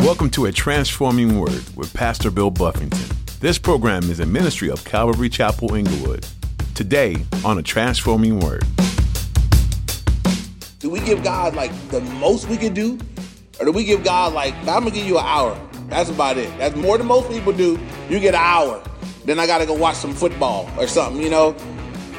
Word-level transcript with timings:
Welcome 0.00 0.30
to 0.30 0.46
A 0.46 0.52
Transforming 0.52 1.38
Word 1.38 1.62
with 1.76 1.92
Pastor 1.92 2.30
Bill 2.30 2.50
Buffington. 2.50 3.16
This 3.40 3.58
program 3.58 4.04
is 4.04 4.20
a 4.20 4.26
ministry 4.26 4.70
of 4.70 4.82
Calvary 4.84 5.28
Chapel 5.28 5.74
Inglewood. 5.74 6.24
Today 6.74 7.16
on 7.44 7.58
A 7.58 7.62
Transforming 7.62 8.38
Word. 8.38 8.64
Do 10.78 10.88
we 10.88 11.00
give 11.00 11.22
God 11.24 11.54
like 11.54 11.72
the 11.90 12.00
most 12.00 12.48
we 12.48 12.56
can 12.56 12.72
do? 12.72 12.98
Or 13.60 13.66
do 13.66 13.72
we 13.72 13.84
give 13.84 14.04
God 14.04 14.32
like, 14.32 14.54
I'm 14.60 14.64
gonna 14.64 14.92
give 14.92 15.06
you 15.06 15.18
an 15.18 15.26
hour? 15.26 15.60
That's 15.88 16.08
about 16.10 16.38
it. 16.38 16.56
That's 16.58 16.76
more 16.76 16.96
than 16.96 17.06
most 17.06 17.28
people 17.28 17.52
do. 17.52 17.78
You 18.08 18.20
get 18.20 18.34
an 18.34 18.40
hour. 18.42 18.82
Then 19.24 19.38
I 19.40 19.46
gotta 19.46 19.66
go 19.66 19.74
watch 19.74 19.96
some 19.96 20.14
football 20.14 20.70
or 20.78 20.86
something, 20.86 21.20
you 21.20 21.28
know? 21.28 21.54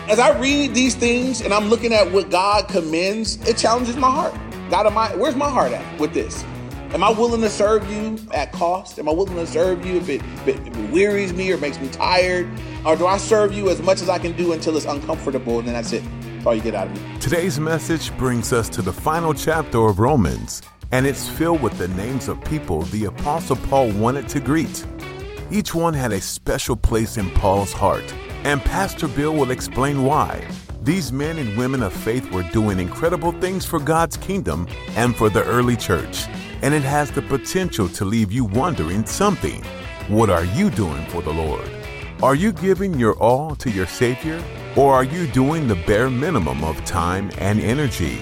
As 0.10 0.20
I 0.20 0.38
read 0.38 0.76
these 0.76 0.96
things 0.96 1.42
and 1.42 1.54
I'm 1.54 1.70
looking 1.70 1.94
at 1.94 2.12
what 2.12 2.30
God 2.30 2.68
commends, 2.68 3.38
it 3.48 3.58
challenges 3.58 3.96
my 3.96 4.12
heart. 4.12 4.36
God, 4.70 4.86
am 4.86 4.98
I, 4.98 5.16
where's 5.16 5.36
my 5.36 5.50
heart 5.50 5.72
at 5.72 6.00
with 6.00 6.14
this? 6.14 6.44
Am 6.92 7.04
I 7.04 7.12
willing 7.12 7.42
to 7.42 7.52
serve 7.52 7.88
you 7.92 8.18
at 8.34 8.52
cost? 8.52 8.98
Am 8.98 9.08
I 9.08 9.12
willing 9.12 9.36
to 9.36 9.46
serve 9.46 9.86
you 9.86 9.98
if 9.98 10.10
it, 10.10 10.24
if 10.48 10.48
it, 10.48 10.76
wearies 10.90 11.32
me 11.34 11.52
or 11.52 11.58
makes 11.60 11.80
me 11.80 11.88
tired? 11.90 12.50
Or 12.84 12.96
do 12.96 13.06
I 13.06 13.18
serve 13.18 13.54
you 13.54 13.70
as 13.70 13.80
much 13.80 14.02
as 14.02 14.10
I 14.10 14.18
can 14.18 14.32
do 14.32 14.54
until 14.54 14.76
it's 14.76 14.88
uncomfortable 14.88 15.60
and 15.60 15.68
then 15.68 15.76
that's 15.76 15.94
it? 15.94 16.04
That's 16.24 16.48
all 16.48 16.56
you 16.56 16.64
get 16.64 16.74
out 16.74 16.88
of 16.88 16.94
me. 16.94 17.20
Today's 17.20 17.60
message 17.60 18.12
brings 18.18 18.52
us 18.52 18.70
to 18.70 18.82
the 18.82 18.92
final 18.92 19.36
chapter 19.36 19.86
of 19.86 20.00
Romans, 20.00 20.64
and 20.92 21.06
it's 21.06 21.30
filled 21.30 21.62
with 21.62 21.78
the 21.78 21.90
names 21.90 22.28
of 22.28 22.44
people 22.44 22.82
the 22.82 23.06
Apostle 23.06 23.58
Paul 23.58 23.92
wanted 23.92 24.28
to 24.30 24.40
greet. 24.40 24.84
Each 25.52 25.76
one 25.76 25.94
had 25.94 26.12
a 26.12 26.20
special 26.20 26.76
place 26.76 27.18
in 27.18 27.30
Paul's 27.32 27.72
heart, 27.72 28.12
and 28.46 28.62
Pastor 28.62 29.08
Bill 29.08 29.36
will 29.36 29.52
explain 29.52 30.06
why. 30.06 30.44
These 30.82 31.12
men 31.12 31.38
and 31.38 31.56
women 31.56 31.84
of 31.84 31.94
faith 31.94 32.32
were 32.32 32.44
doing 32.52 32.80
incredible 32.80 33.34
things 33.34 33.64
for 33.64 33.80
God's 33.80 34.18
kingdom 34.18 34.68
and 34.96 35.16
for 35.16 35.30
the 35.30 35.44
early 35.44 35.76
church 35.76 36.26
and 36.62 36.74
it 36.74 36.84
has 36.84 37.12
the 37.12 37.22
potential 37.22 37.88
to 37.90 38.06
leave 38.06 38.32
you 38.32 38.46
wondering 38.46 39.06
something. 39.06 39.64
What 40.08 40.30
are 40.30 40.46
you 40.46 40.70
doing 40.70 41.06
for 41.08 41.22
the 41.22 41.34
Lord? 41.34 41.70
Are 42.22 42.36
you 42.36 42.52
giving 42.52 43.00
your 43.00 43.14
all 43.14 43.56
to 43.56 43.70
your 43.70 43.88
Savior, 43.88 44.44
or 44.76 44.94
are 44.94 45.04
you 45.04 45.28
doing 45.28 45.68
the 45.68 45.76
bare 45.88 46.10
minimum 46.10 46.64
of 46.64 46.84
time 46.86 47.32
and 47.38 47.60
energy? 47.60 48.20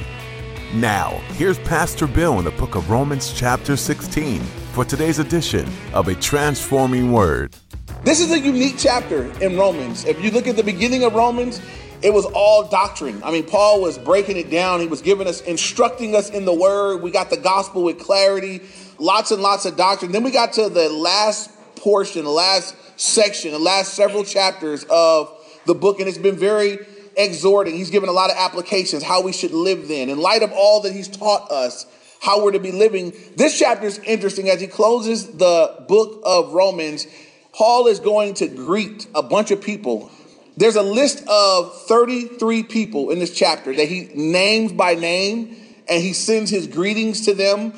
Now, 0.74 1.12
here's 1.34 1.58
Pastor 1.60 2.08
Bill 2.08 2.40
in 2.40 2.46
the 2.46 2.52
book 2.52 2.76
of 2.76 2.90
Romans, 2.90 3.34
chapter 3.34 3.76
16, 3.76 4.42
for 4.74 4.86
today's 4.86 5.20
edition 5.20 5.68
of 5.94 6.08
A 6.10 6.16
Transforming 6.16 7.12
Word. 7.12 7.56
This 8.04 8.20
is 8.20 8.32
a 8.32 8.40
unique 8.40 8.76
chapter 8.78 9.24
in 9.42 9.58
Romans. 9.58 10.06
If 10.06 10.24
you 10.24 10.30
look 10.30 10.46
at 10.46 10.56
the 10.56 10.64
beginning 10.64 11.04
of 11.04 11.14
Romans, 11.16 11.62
it 12.02 12.14
was 12.14 12.26
all 12.26 12.68
doctrine. 12.68 13.24
I 13.24 13.32
mean, 13.32 13.46
Paul 13.46 13.82
was 13.82 13.98
breaking 13.98 14.38
it 14.38 14.50
down. 14.50 14.80
He 14.80 14.88
was 14.88 15.02
giving 15.02 15.28
us, 15.28 15.42
instructing 15.42 16.16
us 16.16 16.30
in 16.30 16.46
the 16.46 16.54
word. 16.54 17.02
We 17.02 17.12
got 17.12 17.30
the 17.30 17.38
gospel 17.38 17.84
with 17.84 18.00
clarity, 18.00 18.62
lots 19.00 19.32
and 19.32 19.42
lots 19.42 19.66
of 19.66 19.76
doctrine. 19.76 20.12
Then 20.12 20.24
we 20.24 20.32
got 20.32 20.54
to 20.54 20.70
the 20.70 20.90
last 20.90 21.52
portion, 21.76 22.24
the 22.24 22.30
last 22.30 22.76
section, 23.00 23.52
the 23.52 23.60
last 23.60 23.94
several 23.94 24.24
chapters 24.24 24.86
of 24.90 25.34
the 25.66 25.76
book, 25.76 26.00
and 26.00 26.08
it's 26.08 26.18
been 26.18 26.38
very 26.38 26.80
exhorting. 27.16 27.76
He's 27.76 27.90
given 27.90 28.10
a 28.10 28.14
lot 28.14 28.30
of 28.30 28.38
applications, 28.38 29.04
how 29.04 29.22
we 29.22 29.34
should 29.34 29.52
live 29.52 29.88
then. 29.88 30.10
In 30.10 30.20
light 30.20 30.44
of 30.44 30.52
all 30.52 30.82
that 30.82 30.94
he's 30.94 31.08
taught 31.08 31.52
us, 31.52 31.86
how 32.22 32.44
we're 32.44 32.52
to 32.52 32.60
be 32.60 32.72
living, 32.72 33.14
this 33.36 33.58
chapter 33.58 33.86
is 33.86 34.00
interesting 34.00 34.50
as 34.50 34.62
he 34.62 34.68
closes 34.68 35.28
the 35.28 35.86
book 35.88 36.22
of 36.24 36.54
Romans. 36.54 37.08
Paul 37.54 37.88
is 37.88 38.00
going 38.00 38.36
to 38.36 38.48
greet 38.48 39.08
a 39.16 39.24
bunch 39.24 39.52
of 39.52 39.62
people 39.62 40.12
there's 40.58 40.76
a 40.76 40.84
list 40.84 41.24
of 41.28 41.82
33 41.84 42.64
people 42.64 43.12
in 43.12 43.20
this 43.20 43.34
chapter 43.34 43.74
that 43.76 43.88
he 43.88 44.10
names 44.16 44.74
by 44.74 44.96
name 44.96 45.56
and 45.88 46.04
he 46.04 46.14
sends 46.14 46.50
his 46.50 46.66
greetings 46.68 47.26
to 47.26 47.34
them. 47.34 47.74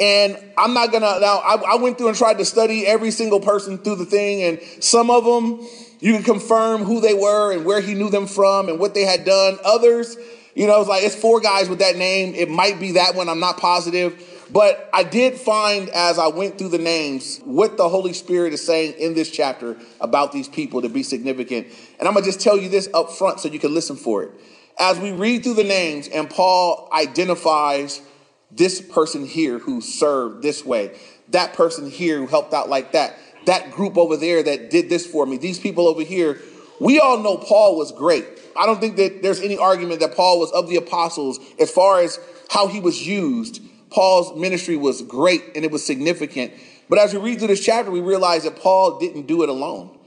And 0.00 0.42
I'm 0.56 0.72
not 0.72 0.90
gonna 0.90 1.20
now. 1.20 1.38
I, 1.44 1.74
I, 1.74 1.76
went 1.76 1.98
through 1.98 2.08
and 2.08 2.16
tried 2.16 2.38
to 2.38 2.44
study 2.46 2.86
every 2.86 3.10
single 3.10 3.40
person 3.40 3.76
through 3.76 3.96
the 3.96 4.06
thing, 4.06 4.42
and 4.42 4.60
some 4.82 5.10
of 5.10 5.24
them 5.24 5.64
you 6.00 6.14
can 6.14 6.22
confirm 6.22 6.82
who 6.82 7.00
they 7.00 7.14
were 7.14 7.52
and 7.52 7.66
where 7.66 7.80
he 7.80 7.92
knew 7.92 8.08
them 8.08 8.26
from 8.26 8.70
and 8.70 8.80
what 8.80 8.94
they 8.94 9.02
had 9.02 9.24
done. 9.24 9.58
Others, 9.64 10.16
you 10.54 10.66
know, 10.66 10.80
it's 10.80 10.88
like 10.88 11.04
it's 11.04 11.14
four 11.14 11.40
guys 11.40 11.68
with 11.68 11.80
that 11.80 11.96
name. 11.96 12.34
It 12.34 12.48
might 12.48 12.80
be 12.80 12.92
that 12.92 13.14
one. 13.14 13.28
I'm 13.28 13.38
not 13.38 13.58
positive. 13.58 14.20
But 14.52 14.90
I 14.92 15.02
did 15.02 15.34
find 15.34 15.88
as 15.88 16.18
I 16.18 16.26
went 16.26 16.58
through 16.58 16.68
the 16.68 16.78
names 16.78 17.40
what 17.44 17.78
the 17.78 17.88
Holy 17.88 18.12
Spirit 18.12 18.52
is 18.52 18.64
saying 18.64 18.94
in 18.98 19.14
this 19.14 19.30
chapter 19.30 19.78
about 19.98 20.32
these 20.32 20.46
people 20.46 20.82
to 20.82 20.90
be 20.90 21.02
significant. 21.02 21.68
And 22.02 22.08
I'm 22.08 22.14
going 22.14 22.24
to 22.24 22.28
just 22.32 22.40
tell 22.40 22.58
you 22.58 22.68
this 22.68 22.88
up 22.92 23.12
front 23.12 23.38
so 23.38 23.48
you 23.48 23.60
can 23.60 23.72
listen 23.72 23.94
for 23.94 24.24
it. 24.24 24.32
As 24.76 24.98
we 24.98 25.12
read 25.12 25.44
through 25.44 25.54
the 25.54 25.62
names 25.62 26.08
and 26.08 26.28
Paul 26.28 26.88
identifies 26.92 28.02
this 28.50 28.80
person 28.80 29.24
here 29.24 29.60
who 29.60 29.80
served 29.80 30.42
this 30.42 30.66
way, 30.66 30.98
that 31.28 31.54
person 31.54 31.88
here 31.88 32.18
who 32.18 32.26
helped 32.26 32.54
out 32.54 32.68
like 32.68 32.90
that, 32.90 33.16
that 33.46 33.70
group 33.70 33.96
over 33.96 34.16
there 34.16 34.42
that 34.42 34.68
did 34.68 34.88
this 34.88 35.06
for 35.06 35.24
me, 35.24 35.36
these 35.36 35.60
people 35.60 35.86
over 35.86 36.02
here, 36.02 36.40
we 36.80 36.98
all 36.98 37.18
know 37.18 37.36
Paul 37.36 37.78
was 37.78 37.92
great. 37.92 38.26
I 38.56 38.66
don't 38.66 38.80
think 38.80 38.96
that 38.96 39.22
there's 39.22 39.40
any 39.40 39.56
argument 39.56 40.00
that 40.00 40.16
Paul 40.16 40.40
was 40.40 40.50
of 40.50 40.68
the 40.68 40.78
apostles 40.78 41.38
as 41.60 41.70
far 41.70 42.00
as 42.00 42.18
how 42.50 42.66
he 42.66 42.80
was 42.80 43.06
used 43.06 43.62
Paul's 43.92 44.34
ministry 44.36 44.76
was 44.76 45.02
great 45.02 45.44
and 45.54 45.64
it 45.64 45.70
was 45.70 45.84
significant. 45.84 46.52
But 46.88 46.98
as 46.98 47.12
we 47.12 47.20
read 47.20 47.38
through 47.38 47.48
this 47.48 47.64
chapter, 47.64 47.90
we 47.90 48.00
realize 48.00 48.44
that 48.44 48.56
Paul 48.56 48.98
didn't 48.98 49.26
do 49.26 49.42
it 49.42 49.48
alone. 49.48 49.98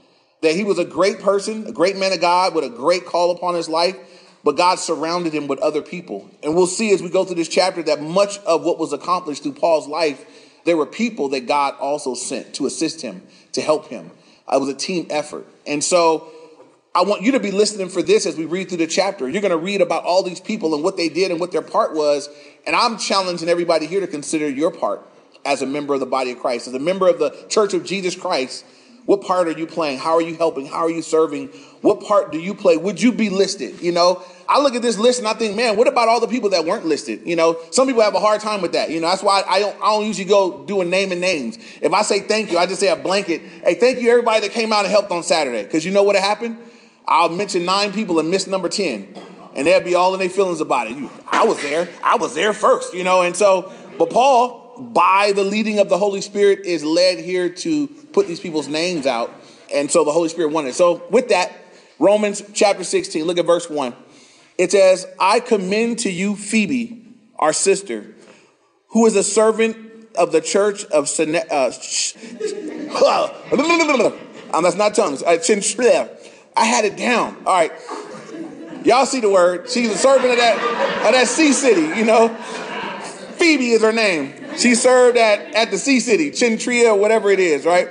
That 0.46 0.54
he 0.54 0.62
was 0.62 0.78
a 0.78 0.84
great 0.84 1.18
person, 1.18 1.66
a 1.66 1.72
great 1.72 1.96
man 1.96 2.12
of 2.12 2.20
God 2.20 2.54
with 2.54 2.62
a 2.62 2.68
great 2.68 3.04
call 3.04 3.32
upon 3.32 3.56
his 3.56 3.68
life, 3.68 3.96
but 4.44 4.56
God 4.56 4.78
surrounded 4.78 5.34
him 5.34 5.48
with 5.48 5.58
other 5.58 5.82
people. 5.82 6.30
And 6.40 6.54
we'll 6.54 6.68
see 6.68 6.92
as 6.92 7.02
we 7.02 7.10
go 7.10 7.24
through 7.24 7.34
this 7.34 7.48
chapter 7.48 7.82
that 7.82 8.00
much 8.00 8.38
of 8.38 8.62
what 8.62 8.78
was 8.78 8.92
accomplished 8.92 9.42
through 9.42 9.54
Paul's 9.54 9.88
life, 9.88 10.24
there 10.64 10.76
were 10.76 10.86
people 10.86 11.30
that 11.30 11.48
God 11.48 11.74
also 11.80 12.14
sent 12.14 12.54
to 12.54 12.66
assist 12.66 13.00
him, 13.00 13.22
to 13.54 13.60
help 13.60 13.88
him. 13.88 14.12
It 14.52 14.60
was 14.60 14.68
a 14.68 14.74
team 14.74 15.08
effort. 15.10 15.48
And 15.66 15.82
so 15.82 16.28
I 16.94 17.02
want 17.02 17.22
you 17.22 17.32
to 17.32 17.40
be 17.40 17.50
listening 17.50 17.88
for 17.88 18.00
this 18.00 18.24
as 18.24 18.36
we 18.36 18.44
read 18.44 18.68
through 18.68 18.78
the 18.78 18.86
chapter. 18.86 19.28
You're 19.28 19.42
going 19.42 19.50
to 19.50 19.56
read 19.56 19.80
about 19.80 20.04
all 20.04 20.22
these 20.22 20.38
people 20.38 20.76
and 20.76 20.84
what 20.84 20.96
they 20.96 21.08
did 21.08 21.32
and 21.32 21.40
what 21.40 21.50
their 21.50 21.60
part 21.60 21.92
was. 21.92 22.28
And 22.68 22.76
I'm 22.76 22.98
challenging 22.98 23.48
everybody 23.48 23.86
here 23.86 23.98
to 23.98 24.06
consider 24.06 24.48
your 24.48 24.70
part 24.70 25.04
as 25.44 25.60
a 25.60 25.66
member 25.66 25.94
of 25.94 25.98
the 25.98 26.06
body 26.06 26.30
of 26.30 26.38
Christ, 26.38 26.68
as 26.68 26.74
a 26.74 26.78
member 26.78 27.08
of 27.08 27.18
the 27.18 27.30
church 27.48 27.74
of 27.74 27.84
Jesus 27.84 28.14
Christ. 28.14 28.64
What 29.06 29.22
part 29.22 29.46
are 29.46 29.52
you 29.52 29.66
playing? 29.66 29.98
How 29.98 30.14
are 30.14 30.20
you 30.20 30.34
helping? 30.34 30.66
How 30.66 30.80
are 30.80 30.90
you 30.90 31.00
serving? 31.00 31.48
What 31.80 32.00
part 32.00 32.32
do 32.32 32.38
you 32.38 32.54
play? 32.54 32.76
Would 32.76 33.00
you 33.00 33.12
be 33.12 33.30
listed? 33.30 33.80
You 33.80 33.92
know, 33.92 34.22
I 34.48 34.60
look 34.60 34.74
at 34.74 34.82
this 34.82 34.98
list 34.98 35.20
and 35.20 35.28
I 35.28 35.32
think, 35.32 35.56
man, 35.56 35.76
what 35.76 35.86
about 35.86 36.08
all 36.08 36.18
the 36.18 36.26
people 36.26 36.50
that 36.50 36.64
weren't 36.64 36.84
listed? 36.84 37.20
You 37.24 37.36
know, 37.36 37.56
some 37.70 37.86
people 37.86 38.02
have 38.02 38.16
a 38.16 38.20
hard 38.20 38.40
time 38.40 38.62
with 38.62 38.72
that. 38.72 38.90
You 38.90 39.00
know, 39.00 39.06
that's 39.06 39.22
why 39.22 39.44
I 39.48 39.60
don't, 39.60 39.76
I 39.76 39.96
don't 39.96 40.06
usually 40.06 40.28
go 40.28 40.64
doing 40.64 40.90
naming 40.90 41.20
names. 41.20 41.56
If 41.80 41.92
I 41.92 42.02
say 42.02 42.20
thank 42.20 42.50
you, 42.50 42.58
I 42.58 42.66
just 42.66 42.80
say 42.80 42.88
a 42.88 42.96
blanket. 42.96 43.42
Hey, 43.64 43.74
thank 43.74 44.00
you 44.00 44.10
everybody 44.10 44.40
that 44.40 44.50
came 44.50 44.72
out 44.72 44.84
and 44.84 44.90
helped 44.90 45.12
on 45.12 45.22
Saturday. 45.22 45.62
Because 45.62 45.84
you 45.84 45.92
know 45.92 46.02
what 46.02 46.16
happened? 46.16 46.58
I'll 47.06 47.28
mention 47.28 47.64
nine 47.64 47.92
people 47.92 48.18
and 48.18 48.28
miss 48.28 48.48
number 48.48 48.68
10. 48.68 49.14
And 49.54 49.66
they'll 49.66 49.80
be 49.80 49.94
all 49.94 50.12
in 50.14 50.20
their 50.20 50.28
feelings 50.28 50.60
about 50.60 50.90
it. 50.90 51.10
I 51.30 51.44
was 51.44 51.62
there. 51.62 51.88
I 52.02 52.16
was 52.16 52.34
there 52.34 52.52
first, 52.52 52.92
you 52.92 53.04
know. 53.04 53.22
And 53.22 53.36
so, 53.36 53.72
but 53.98 54.10
Paul, 54.10 54.90
by 54.92 55.32
the 55.34 55.44
leading 55.44 55.78
of 55.78 55.88
the 55.88 55.96
Holy 55.96 56.20
Spirit, 56.20 56.66
is 56.66 56.84
led 56.84 57.20
here 57.20 57.48
to 57.48 57.88
put 58.16 58.26
these 58.26 58.40
people's 58.40 58.66
names 58.66 59.06
out. 59.06 59.30
And 59.72 59.88
so 59.90 60.02
the 60.02 60.10
Holy 60.10 60.30
Spirit 60.30 60.50
wanted. 60.50 60.74
So 60.74 61.02
with 61.10 61.28
that, 61.28 61.52
Romans 61.98 62.42
chapter 62.54 62.82
16, 62.82 63.26
look 63.26 63.36
at 63.36 63.44
verse 63.44 63.68
1. 63.68 63.94
It 64.56 64.72
says, 64.72 65.06
I 65.20 65.38
commend 65.38 65.98
to 66.00 66.10
you 66.10 66.34
Phoebe, 66.34 67.04
our 67.38 67.52
sister, 67.52 68.14
who 68.88 69.04
is 69.04 69.14
a 69.16 69.22
servant 69.22 69.76
of 70.16 70.32
the 70.32 70.40
church 70.40 70.86
of 70.86 71.10
Sine- 71.10 71.36
uh, 71.36 71.42
um, 74.54 74.62
that's 74.62 74.76
not 74.76 74.94
tongues. 74.94 75.22
Uh, 75.22 75.36
I 76.56 76.64
had 76.64 76.86
it 76.86 76.96
down. 76.96 77.36
All 77.44 77.52
right. 77.52 77.72
Y'all 78.82 79.04
see 79.04 79.20
the 79.20 79.28
word. 79.28 79.68
She's 79.68 79.90
a 79.90 79.98
servant 79.98 80.30
of 80.30 80.38
that, 80.38 80.54
of 81.06 81.12
that 81.12 81.28
sea 81.28 81.52
city, 81.52 81.98
you 81.98 82.06
know. 82.06 82.34
Phoebe 83.36 83.72
is 83.72 83.82
her 83.82 83.92
name. 83.92 84.32
She 84.56 84.74
served 84.74 85.18
at, 85.18 85.54
at 85.54 85.70
the 85.70 85.76
sea 85.76 86.00
city, 86.00 86.30
Chintria, 86.30 86.98
whatever 86.98 87.30
it 87.30 87.40
is, 87.40 87.66
right? 87.66 87.90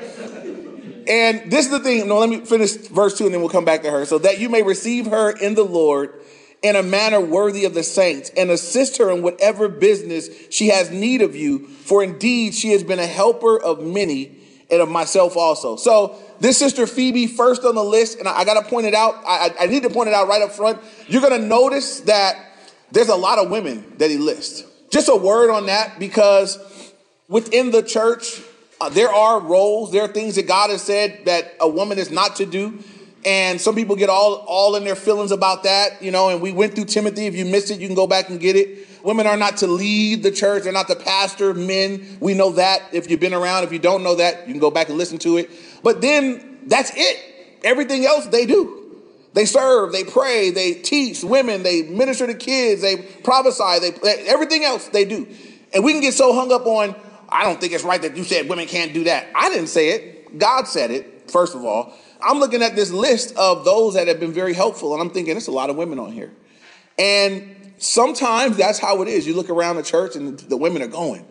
And 1.08 1.52
this 1.52 1.66
is 1.66 1.72
the 1.72 1.80
thing. 1.80 2.08
No, 2.08 2.20
let 2.20 2.30
me 2.30 2.42
finish 2.42 2.74
verse 2.74 3.18
2 3.18 3.26
and 3.26 3.34
then 3.34 3.42
we'll 3.42 3.50
come 3.50 3.66
back 3.66 3.84
to 3.84 3.92
her. 3.92 4.06
So 4.06 4.18
that 4.20 4.40
you 4.40 4.50
may 4.50 4.64
receive 4.64 5.08
her 5.08 5.32
in 5.32 5.56
the 5.56 5.64
Lord 5.64 6.14
in 6.62 6.76
a 6.76 6.84
manner 6.84 7.20
worthy 7.20 7.66
of 7.66 7.74
the 7.74 7.84
saints 7.84 8.32
and 8.36 8.50
assist 8.50 8.98
her 8.98 9.12
in 9.12 9.22
whatever 9.22 9.68
business 9.68 10.30
she 10.50 10.70
has 10.70 10.90
need 10.90 11.22
of 11.22 11.36
you. 11.36 11.68
For 11.68 12.04
indeed, 12.04 12.56
she 12.56 12.72
has 12.72 12.84
been 12.84 13.00
a 13.00 13.06
helper 13.06 13.62
of 13.62 13.84
many 13.84 14.36
and 14.72 14.82
of 14.82 14.90
myself 14.90 15.38
also. 15.38 15.76
So 15.76 16.18
this 16.40 16.58
sister 16.58 16.88
Phoebe 16.88 17.28
first 17.28 17.64
on 17.64 17.76
the 17.76 17.84
list, 17.84 18.18
and 18.18 18.28
I, 18.28 18.40
I 18.40 18.46
got 18.46 18.62
to 18.64 18.68
point 18.68 18.88
it 18.88 18.96
out. 18.96 19.16
I, 19.28 19.54
I 19.60 19.66
need 19.68 19.84
to 19.84 19.90
point 19.90 20.10
it 20.10 20.16
out 20.16 20.28
right 20.28 20.42
up 20.42 20.52
front. 20.52 20.80
You're 21.08 21.22
going 21.22 21.40
to 21.40 21.48
notice 21.48 22.02
that 22.02 22.36
there's 22.92 23.10
a 23.10 23.16
lot 23.16 23.38
of 23.38 23.52
women 23.52 23.94
that 23.98 24.10
he 24.10 24.18
lists. 24.18 24.64
Just 24.90 25.10
a 25.10 25.16
word 25.16 25.52
on 25.52 25.68
that 25.68 26.00
because 26.00 26.58
within 27.28 27.72
the 27.72 27.84
church, 27.84 28.42
uh, 28.82 28.90
there 28.90 29.10
are 29.10 29.40
roles, 29.40 29.92
there 29.92 30.04
are 30.04 30.08
things 30.08 30.36
that 30.36 30.48
God 30.48 30.70
has 30.70 30.82
said 30.82 31.26
that 31.26 31.56
a 31.60 31.68
woman 31.68 31.98
is 31.98 32.12
not 32.12 32.38
to 32.38 32.46
do. 32.46 32.80
And 33.26 33.60
some 33.60 33.74
people 33.74 33.96
get 33.96 34.10
all, 34.10 34.36
all 34.48 34.76
in 34.76 34.84
their 34.84 34.96
feelings 34.96 35.32
about 35.32 35.64
that, 35.64 36.02
you 36.02 36.12
know, 36.12 36.30
and 36.30 36.42
we 36.42 36.52
went 36.52 36.76
through 36.76 36.86
Timothy. 36.86 37.26
If 37.26 37.36
you 37.36 37.44
missed 37.46 37.72
it, 37.72 37.80
you 37.80 37.88
can 37.88 37.96
go 37.96 38.06
back 38.06 38.30
and 38.30 38.40
get 38.40 38.56
it 38.56 38.86
Women 39.06 39.28
are 39.28 39.38
not 39.38 39.58
to 39.58 39.68
lead 39.68 40.24
the 40.24 40.32
church. 40.32 40.64
They're 40.64 40.74
not 40.74 40.88
to 40.88 40.96
pastor 40.96 41.54
men. 41.54 42.18
We 42.20 42.34
know 42.34 42.54
that. 42.54 42.82
If 42.92 43.08
you've 43.08 43.20
been 43.20 43.36
around, 43.36 43.64
if 43.64 43.72
you 43.72 43.78
don't 43.78 44.02
know 44.02 44.16
that, 44.16 44.48
you 44.48 44.54
can 44.54 44.60
go 44.60 44.72
back 44.72 44.90
and 44.90 44.98
listen 44.98 45.20
to 45.20 45.38
it. 45.38 45.52
But 45.84 46.02
then 46.02 46.58
that's 46.66 46.92
it. 46.96 47.60
Everything 47.64 48.04
else 48.04 48.26
they 48.26 48.48
do. 48.48 48.82
They 49.34 49.46
serve, 49.46 49.92
they 49.92 50.06
pray, 50.06 50.50
they 50.50 50.74
teach 50.74 51.24
women, 51.24 51.62
they 51.62 51.84
minister 51.84 52.26
to 52.26 52.34
kids, 52.34 52.82
they 52.82 52.96
prophesy, 52.96 53.80
they 53.80 54.26
everything 54.28 54.64
else 54.64 54.88
they 54.88 55.06
do. 55.06 55.28
And 55.74 55.84
we 55.84 55.92
can 55.92 56.02
get 56.02 56.14
so 56.14 56.34
hung 56.34 56.52
up 56.52 56.66
on, 56.66 56.96
I 57.36 57.44
don't 57.44 57.60
think 57.60 57.74
it's 57.74 57.84
right 57.84 58.02
that 58.02 58.16
you 58.16 58.24
said 58.24 58.48
women 58.48 58.66
can't 58.66 58.94
do 58.94 59.04
that. 59.04 59.28
I 59.36 59.50
didn't 59.50 59.68
say 59.68 59.90
it. 59.90 60.40
God 60.40 60.68
said 60.68 60.90
it, 60.90 61.30
first 61.30 61.54
of 61.54 61.66
all. 61.66 61.94
I'm 62.22 62.40
looking 62.40 62.64
at 62.64 62.78
this 62.78 62.92
list 62.92 63.36
of 63.36 63.66
those 63.66 63.96
that 63.96 64.08
have 64.08 64.22
been 64.22 64.32
very 64.32 64.54
helpful, 64.54 64.94
and 64.94 65.02
I'm 65.02 65.10
thinking 65.10 65.36
it's 65.36 65.48
a 65.48 65.52
lot 65.52 65.70
of 65.70 65.76
women 65.76 66.00
on 66.00 66.14
here. 66.14 66.32
And 66.98 67.74
sometimes 67.78 68.56
that's 68.56 68.80
how 68.80 69.02
it 69.02 69.10
is. 69.10 69.28
You 69.28 69.36
look 69.36 69.50
around 69.50 69.76
the 69.76 69.84
church 69.84 70.16
and 70.16 70.40
the 70.40 70.56
women 70.56 70.82
are 70.82 70.88
going. 70.88 71.26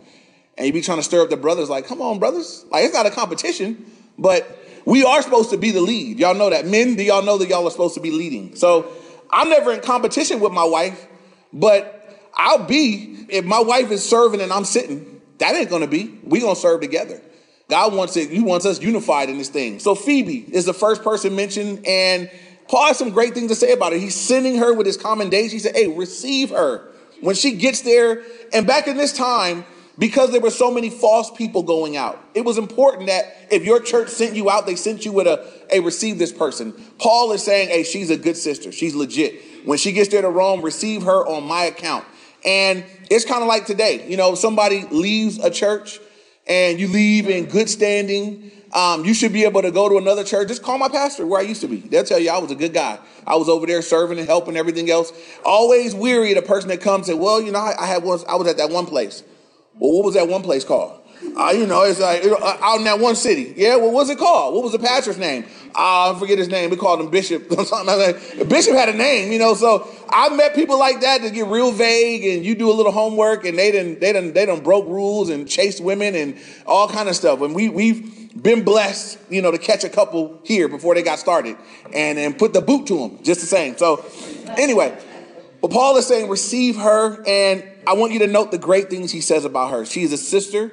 And 0.57 0.67
you 0.67 0.73
be 0.73 0.81
trying 0.81 0.99
to 0.99 1.03
stir 1.03 1.23
up 1.23 1.31
the 1.31 1.37
brothers, 1.37 1.69
like, 1.69 1.87
come 1.87 2.01
on, 2.01 2.19
brothers. 2.19 2.65
Like, 2.69 2.85
it's 2.85 2.93
not 2.93 3.07
a 3.07 3.11
competition, 3.11 3.83
but 4.17 4.59
we 4.85 5.03
are 5.03 5.23
supposed 5.23 5.49
to 5.49 5.57
be 5.57 5.71
the 5.71 5.81
lead. 5.81 6.19
Y'all 6.19 6.35
know 6.35 6.51
that. 6.51 6.67
Men, 6.67 6.95
do 6.95 7.03
y'all 7.03 7.23
know 7.23 7.39
that 7.39 7.49
y'all 7.49 7.67
are 7.67 7.71
supposed 7.71 7.95
to 7.95 7.99
be 7.99 8.11
leading? 8.11 8.55
So 8.55 8.93
I'm 9.31 9.49
never 9.49 9.73
in 9.73 9.81
competition 9.81 10.39
with 10.39 10.53
my 10.53 10.63
wife, 10.63 11.07
but 11.51 12.29
I'll 12.35 12.63
be, 12.63 13.25
if 13.27 13.43
my 13.43 13.59
wife 13.59 13.89
is 13.89 14.07
serving 14.07 14.39
and 14.39 14.53
I'm 14.53 14.65
sitting, 14.65 15.14
that 15.39 15.55
ain't 15.55 15.69
gonna 15.69 15.87
be. 15.87 16.19
We 16.23 16.39
gonna 16.39 16.55
serve 16.55 16.81
together. 16.81 17.21
God 17.69 17.93
wants 17.93 18.15
it, 18.17 18.29
He 18.29 18.41
wants 18.41 18.65
us 18.65 18.81
unified 18.81 19.29
in 19.29 19.37
this 19.37 19.49
thing. 19.49 19.79
So 19.79 19.95
Phoebe 19.95 20.45
is 20.51 20.65
the 20.65 20.73
first 20.73 21.03
person 21.03 21.35
mentioned, 21.35 21.85
and 21.85 22.29
Paul 22.67 22.87
has 22.87 22.97
some 22.97 23.11
great 23.11 23.33
things 23.33 23.49
to 23.49 23.55
say 23.55 23.73
about 23.73 23.93
her. 23.93 23.97
He's 23.97 24.15
sending 24.15 24.57
her 24.57 24.73
with 24.73 24.87
his 24.87 24.97
commendation. 24.97 25.51
He 25.51 25.59
said, 25.59 25.75
Hey, 25.75 25.87
receive 25.87 26.49
her. 26.49 26.89
When 27.21 27.35
she 27.35 27.53
gets 27.53 27.81
there, 27.81 28.23
and 28.53 28.67
back 28.67 28.87
in 28.87 28.97
this 28.97 29.13
time, 29.13 29.65
because 29.97 30.31
there 30.31 30.41
were 30.41 30.49
so 30.49 30.71
many 30.71 30.89
false 30.89 31.31
people 31.31 31.63
going 31.63 31.95
out. 31.95 32.21
It 32.33 32.43
was 32.43 32.57
important 32.57 33.07
that 33.07 33.47
if 33.49 33.63
your 33.63 33.79
church 33.79 34.09
sent 34.09 34.35
you 34.35 34.49
out, 34.49 34.65
they 34.65 34.75
sent 34.75 35.05
you 35.05 35.13
with 35.13 35.27
a, 35.27 35.49
a 35.71 35.79
receive 35.79 36.17
this 36.17 36.33
person. 36.33 36.73
Paul 36.99 37.31
is 37.31 37.43
saying, 37.43 37.69
hey, 37.69 37.83
she's 37.83 38.09
a 38.09 38.17
good 38.17 38.35
sister. 38.35 38.71
She's 38.71 38.93
legit. 38.93 39.65
When 39.65 39.77
she 39.77 39.93
gets 39.93 40.09
there 40.09 40.21
to 40.21 40.29
Rome, 40.29 40.61
receive 40.61 41.03
her 41.03 41.25
on 41.25 41.45
my 41.45 41.63
account. 41.63 42.05
And 42.45 42.83
it's 43.09 43.25
kind 43.25 43.41
of 43.41 43.47
like 43.47 43.65
today, 43.65 44.07
you 44.07 44.17
know, 44.17 44.35
somebody 44.35 44.85
leaves 44.91 45.39
a 45.39 45.49
church 45.49 45.99
and 46.47 46.79
you 46.79 46.87
leave 46.87 47.27
in 47.27 47.45
good 47.45 47.69
standing. 47.69 48.51
Um, 48.71 49.05
you 49.05 49.13
should 49.13 49.33
be 49.33 49.45
able 49.45 49.61
to 49.61 49.71
go 49.71 49.89
to 49.89 49.97
another 49.97 50.23
church. 50.23 50.49
Just 50.49 50.61
call 50.61 50.77
my 50.77 50.89
pastor 50.89 51.25
where 51.25 51.39
I 51.39 51.43
used 51.43 51.61
to 51.61 51.67
be. 51.67 51.77
They'll 51.77 52.03
tell 52.03 52.19
you 52.19 52.29
I 52.29 52.37
was 52.37 52.51
a 52.51 52.55
good 52.55 52.73
guy. 52.73 52.99
I 53.25 53.35
was 53.35 53.49
over 53.49 53.65
there 53.65 53.81
serving 53.81 54.19
and 54.19 54.27
helping 54.27 54.57
everything 54.57 54.91
else. 54.91 55.11
Always 55.43 55.95
weary 55.95 56.33
the 56.33 56.41
person 56.41 56.69
that 56.69 56.81
comes 56.81 57.09
and, 57.09 57.19
well, 57.19 57.41
you 57.41 57.51
know, 57.51 57.59
I, 57.59 57.73
I 57.79 57.85
had 57.87 58.03
once, 58.03 58.23
I 58.25 58.35
was 58.35 58.47
at 58.47 58.57
that 58.57 58.69
one 58.69 58.85
place. 58.85 59.23
Well, 59.75 59.91
what 59.93 60.05
was 60.05 60.13
that 60.15 60.27
one 60.27 60.43
place 60.43 60.63
called? 60.63 61.01
Uh, 61.37 61.51
you 61.51 61.65
know, 61.65 61.83
it's 61.83 61.99
like 61.99 62.23
uh, 62.25 62.57
out 62.61 62.77
in 62.77 62.85
that 62.85 62.99
one 62.99 63.15
city. 63.15 63.53
Yeah, 63.55 63.75
well, 63.75 63.87
what 63.87 63.93
was 63.93 64.09
it 64.09 64.17
called? 64.17 64.53
What 64.53 64.63
was 64.63 64.71
the 64.71 64.79
pastor's 64.79 65.17
name? 65.17 65.45
Uh, 65.75 66.13
I 66.13 66.19
forget 66.19 66.37
his 66.37 66.47
name. 66.47 66.69
We 66.69 66.77
called 66.77 67.01
him 67.01 67.09
Bishop. 67.09 67.49
Bishop 67.49 68.73
had 68.73 68.89
a 68.89 68.93
name, 68.93 69.31
you 69.31 69.39
know. 69.39 69.53
So 69.53 69.87
I 70.09 70.29
met 70.35 70.55
people 70.55 70.79
like 70.79 71.01
that 71.01 71.21
that 71.21 71.33
get 71.33 71.47
real 71.47 71.71
vague, 71.71 72.23
and 72.25 72.45
you 72.45 72.55
do 72.55 72.71
a 72.71 72.73
little 72.73 72.91
homework, 72.91 73.45
and 73.45 73.57
they 73.57 73.71
didn't, 73.71 73.99
they 73.99 74.13
didn't, 74.13 74.33
they 74.33 74.45
didn't 74.45 74.63
broke 74.63 74.87
rules 74.87 75.29
and 75.29 75.47
chased 75.47 75.83
women 75.83 76.15
and 76.15 76.37
all 76.65 76.87
kind 76.87 77.09
of 77.09 77.15
stuff. 77.15 77.41
And 77.41 77.53
we 77.53 77.69
we've 77.69 78.41
been 78.41 78.63
blessed, 78.63 79.17
you 79.29 79.41
know, 79.41 79.51
to 79.51 79.57
catch 79.57 79.83
a 79.83 79.89
couple 79.89 80.39
here 80.43 80.67
before 80.67 80.95
they 80.95 81.03
got 81.03 81.19
started, 81.19 81.57
and 81.93 82.17
and 82.17 82.37
put 82.37 82.53
the 82.53 82.61
boot 82.61 82.87
to 82.87 82.97
them 82.97 83.23
just 83.23 83.41
the 83.41 83.47
same. 83.47 83.77
So 83.77 84.05
anyway, 84.57 84.97
but 85.61 85.71
Paul 85.71 85.97
is 85.97 86.05
saying, 86.05 86.29
receive 86.29 86.75
her, 86.77 87.23
and 87.27 87.63
I 87.87 87.93
want 87.93 88.13
you 88.13 88.19
to 88.19 88.27
note 88.27 88.51
the 88.51 88.57
great 88.57 88.89
things 88.89 89.11
he 89.11 89.19
says 89.19 89.45
about 89.45 89.71
her. 89.71 89.83
She 89.83 90.03
is 90.03 90.13
a 90.13 90.17
sister, 90.17 90.71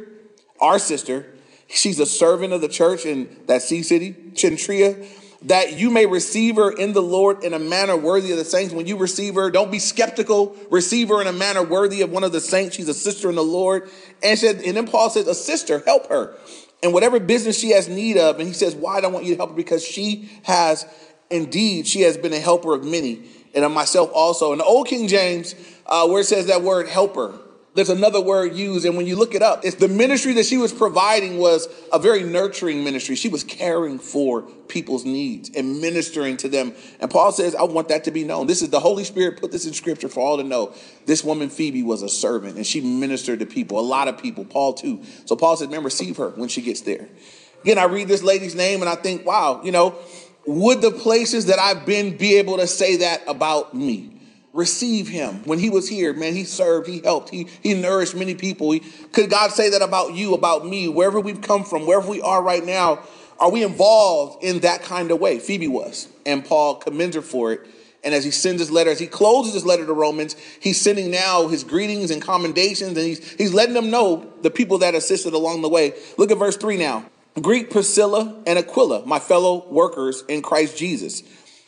our 0.62 0.78
sister. 0.78 1.26
She's 1.68 2.00
a 2.00 2.06
servant 2.06 2.52
of 2.52 2.60
the 2.60 2.68
church 2.68 3.04
in 3.04 3.36
that 3.46 3.62
sea 3.62 3.82
city, 3.82 4.14
Cenchrea, 4.32 5.06
that 5.42 5.78
you 5.78 5.90
may 5.90 6.06
receive 6.06 6.56
her 6.56 6.70
in 6.70 6.92
the 6.92 7.02
Lord 7.02 7.42
in 7.42 7.52
a 7.52 7.58
manner 7.58 7.96
worthy 7.96 8.30
of 8.30 8.38
the 8.38 8.44
saints. 8.44 8.72
When 8.72 8.86
you 8.86 8.96
receive 8.96 9.34
her, 9.34 9.50
don't 9.50 9.72
be 9.72 9.78
skeptical. 9.78 10.56
Receive 10.70 11.08
her 11.08 11.20
in 11.20 11.26
a 11.26 11.32
manner 11.32 11.62
worthy 11.62 12.02
of 12.02 12.10
one 12.10 12.24
of 12.24 12.32
the 12.32 12.40
saints. 12.40 12.76
She's 12.76 12.88
a 12.88 12.94
sister 12.94 13.28
in 13.28 13.34
the 13.34 13.42
Lord. 13.42 13.90
And, 14.22 14.38
said, 14.38 14.62
and 14.62 14.76
then 14.76 14.86
Paul 14.86 15.10
says, 15.10 15.26
a 15.26 15.34
sister, 15.34 15.80
help 15.84 16.08
her. 16.08 16.36
And 16.82 16.92
whatever 16.92 17.18
business 17.18 17.58
she 17.58 17.70
has 17.70 17.88
need 17.88 18.18
of, 18.18 18.38
and 18.38 18.46
he 18.46 18.54
says, 18.54 18.74
why 18.74 19.00
do 19.00 19.06
I 19.06 19.10
want 19.10 19.24
you 19.24 19.32
to 19.32 19.36
help 19.36 19.50
her? 19.50 19.56
Because 19.56 19.84
she 19.84 20.30
has 20.44 20.86
indeed, 21.30 21.86
she 21.86 22.02
has 22.02 22.16
been 22.16 22.32
a 22.32 22.38
helper 22.38 22.74
of 22.74 22.84
many 22.84 23.22
and 23.54 23.64
of 23.64 23.72
myself 23.72 24.10
also. 24.14 24.52
In 24.52 24.58
the 24.58 24.64
old 24.64 24.86
King 24.86 25.08
James, 25.08 25.54
uh, 25.86 26.06
where 26.06 26.20
it 26.20 26.24
says 26.24 26.46
that 26.46 26.62
word 26.62 26.88
helper, 26.88 27.38
there's 27.74 27.88
another 27.88 28.20
word 28.20 28.54
used. 28.54 28.84
And 28.84 28.96
when 28.96 29.06
you 29.06 29.16
look 29.16 29.34
it 29.34 29.42
up, 29.42 29.64
it's 29.64 29.76
the 29.76 29.88
ministry 29.88 30.34
that 30.34 30.44
she 30.44 30.58
was 30.58 30.72
providing 30.72 31.38
was 31.38 31.68
a 31.92 31.98
very 31.98 32.22
nurturing 32.22 32.84
ministry. 32.84 33.14
She 33.14 33.28
was 33.28 33.44
caring 33.44 33.98
for 33.98 34.42
people's 34.68 35.04
needs 35.04 35.50
and 35.54 35.80
ministering 35.80 36.36
to 36.38 36.48
them. 36.48 36.74
And 37.00 37.10
Paul 37.10 37.32
says, 37.32 37.54
I 37.54 37.62
want 37.62 37.88
that 37.88 38.04
to 38.04 38.10
be 38.10 38.24
known. 38.24 38.46
This 38.46 38.60
is 38.60 38.68
the 38.68 38.80
Holy 38.80 39.04
Spirit 39.04 39.40
put 39.40 39.52
this 39.52 39.66
in 39.66 39.72
scripture 39.72 40.08
for 40.08 40.20
all 40.20 40.36
to 40.36 40.44
know. 40.44 40.74
This 41.06 41.24
woman, 41.24 41.48
Phoebe, 41.48 41.82
was 41.82 42.02
a 42.02 42.08
servant 42.08 42.56
and 42.56 42.66
she 42.66 42.80
ministered 42.80 43.40
to 43.40 43.46
people, 43.46 43.80
a 43.80 43.80
lot 43.80 44.08
of 44.08 44.18
people, 44.18 44.44
Paul 44.44 44.74
too. 44.74 45.02
So 45.24 45.34
Paul 45.34 45.56
said, 45.56 45.70
man, 45.70 45.82
receive 45.82 46.18
her 46.18 46.30
when 46.30 46.48
she 46.48 46.60
gets 46.60 46.82
there. 46.82 47.08
Again, 47.62 47.78
I 47.78 47.84
read 47.84 48.08
this 48.08 48.22
lady's 48.22 48.54
name 48.54 48.82
and 48.82 48.88
I 48.88 48.96
think, 48.96 49.24
wow, 49.24 49.62
you 49.64 49.72
know, 49.72 49.94
would 50.46 50.82
the 50.82 50.90
places 50.90 51.46
that 51.46 51.58
I've 51.58 51.86
been 51.86 52.16
be 52.16 52.36
able 52.36 52.58
to 52.58 52.66
say 52.66 52.96
that 52.96 53.22
about 53.26 53.74
me? 53.74 54.10
Receive 54.52 55.08
him. 55.08 55.42
When 55.44 55.58
he 55.58 55.70
was 55.70 55.88
here, 55.88 56.12
man, 56.12 56.34
he 56.34 56.44
served, 56.44 56.86
he 56.86 57.00
helped, 57.00 57.30
he, 57.30 57.48
he 57.62 57.74
nourished 57.74 58.14
many 58.14 58.34
people. 58.34 58.70
He, 58.72 58.80
could 59.12 59.30
God 59.30 59.50
say 59.50 59.70
that 59.70 59.80
about 59.82 60.14
you, 60.14 60.34
about 60.34 60.66
me, 60.66 60.88
wherever 60.88 61.18
we've 61.20 61.40
come 61.40 61.64
from, 61.64 61.86
wherever 61.86 62.08
we 62.08 62.20
are 62.20 62.42
right 62.42 62.64
now? 62.64 63.02
Are 63.40 63.50
we 63.50 63.64
involved 63.64 64.44
in 64.44 64.60
that 64.60 64.82
kind 64.82 65.10
of 65.10 65.20
way? 65.20 65.38
Phoebe 65.38 65.68
was, 65.68 66.08
and 66.26 66.44
Paul 66.44 66.76
commends 66.76 67.16
her 67.16 67.22
for 67.22 67.52
it. 67.52 67.66
And 68.04 68.14
as 68.14 68.24
he 68.24 68.30
sends 68.30 68.60
his 68.60 68.70
letter, 68.70 68.90
as 68.90 68.98
he 68.98 69.06
closes 69.06 69.54
his 69.54 69.64
letter 69.64 69.86
to 69.86 69.92
Romans, 69.92 70.36
he's 70.60 70.80
sending 70.80 71.10
now 71.10 71.48
his 71.48 71.64
greetings 71.64 72.10
and 72.10 72.20
commendations, 72.20 72.96
and 72.96 73.06
he's, 73.06 73.32
he's 73.32 73.54
letting 73.54 73.74
them 73.74 73.90
know 73.90 74.32
the 74.42 74.50
people 74.50 74.78
that 74.78 74.94
assisted 74.94 75.34
along 75.34 75.62
the 75.62 75.68
way. 75.68 75.94
Look 76.18 76.30
at 76.30 76.38
verse 76.38 76.56
3 76.56 76.76
now. 76.76 77.06
Greet 77.40 77.70
Priscilla 77.70 78.42
and 78.46 78.58
Aquila, 78.58 79.06
my 79.06 79.18
fellow 79.18 79.66
workers 79.68 80.22
in 80.28 80.42
Christ 80.42 80.76
Jesus, 80.76 81.22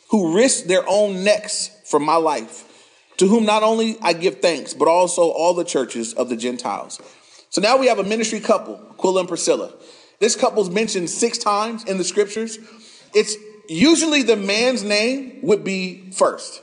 who 0.09 0.35
risked 0.35 0.67
their 0.67 0.87
own 0.87 1.23
necks 1.23 1.71
for 1.85 1.99
my 1.99 2.15
life, 2.15 2.74
to 3.17 3.27
whom 3.27 3.45
not 3.45 3.63
only 3.63 3.97
I 4.01 4.13
give 4.13 4.41
thanks, 4.41 4.73
but 4.73 4.87
also 4.87 5.29
all 5.29 5.53
the 5.53 5.63
churches 5.63 6.13
of 6.13 6.29
the 6.29 6.35
Gentiles. 6.35 7.01
So 7.49 7.61
now 7.61 7.77
we 7.77 7.87
have 7.87 7.99
a 7.99 8.03
ministry 8.03 8.39
couple, 8.39 8.81
Aquila 8.91 9.21
and 9.21 9.29
Priscilla. 9.29 9.73
This 10.19 10.35
couple's 10.35 10.69
mentioned 10.69 11.09
six 11.09 11.37
times 11.37 11.83
in 11.85 11.97
the 11.97 12.03
scriptures. 12.03 12.57
It's 13.13 13.35
usually 13.69 14.23
the 14.23 14.35
man's 14.35 14.83
name 14.83 15.39
would 15.41 15.63
be 15.63 16.11
first. 16.11 16.61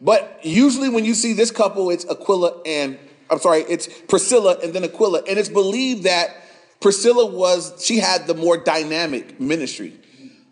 But 0.00 0.40
usually 0.42 0.88
when 0.88 1.04
you 1.04 1.14
see 1.14 1.32
this 1.32 1.50
couple, 1.50 1.90
it's 1.90 2.04
Aquila 2.04 2.60
and 2.66 2.98
I'm 3.30 3.38
sorry, 3.38 3.62
it's 3.62 3.88
Priscilla 4.02 4.58
and 4.62 4.72
then 4.72 4.84
Aquila. 4.84 5.22
And 5.28 5.38
it's 5.38 5.48
believed 5.48 6.04
that 6.04 6.36
Priscilla 6.80 7.26
was, 7.26 7.84
she 7.84 7.98
had 7.98 8.26
the 8.26 8.34
more 8.34 8.56
dynamic 8.56 9.40
ministry, 9.40 9.94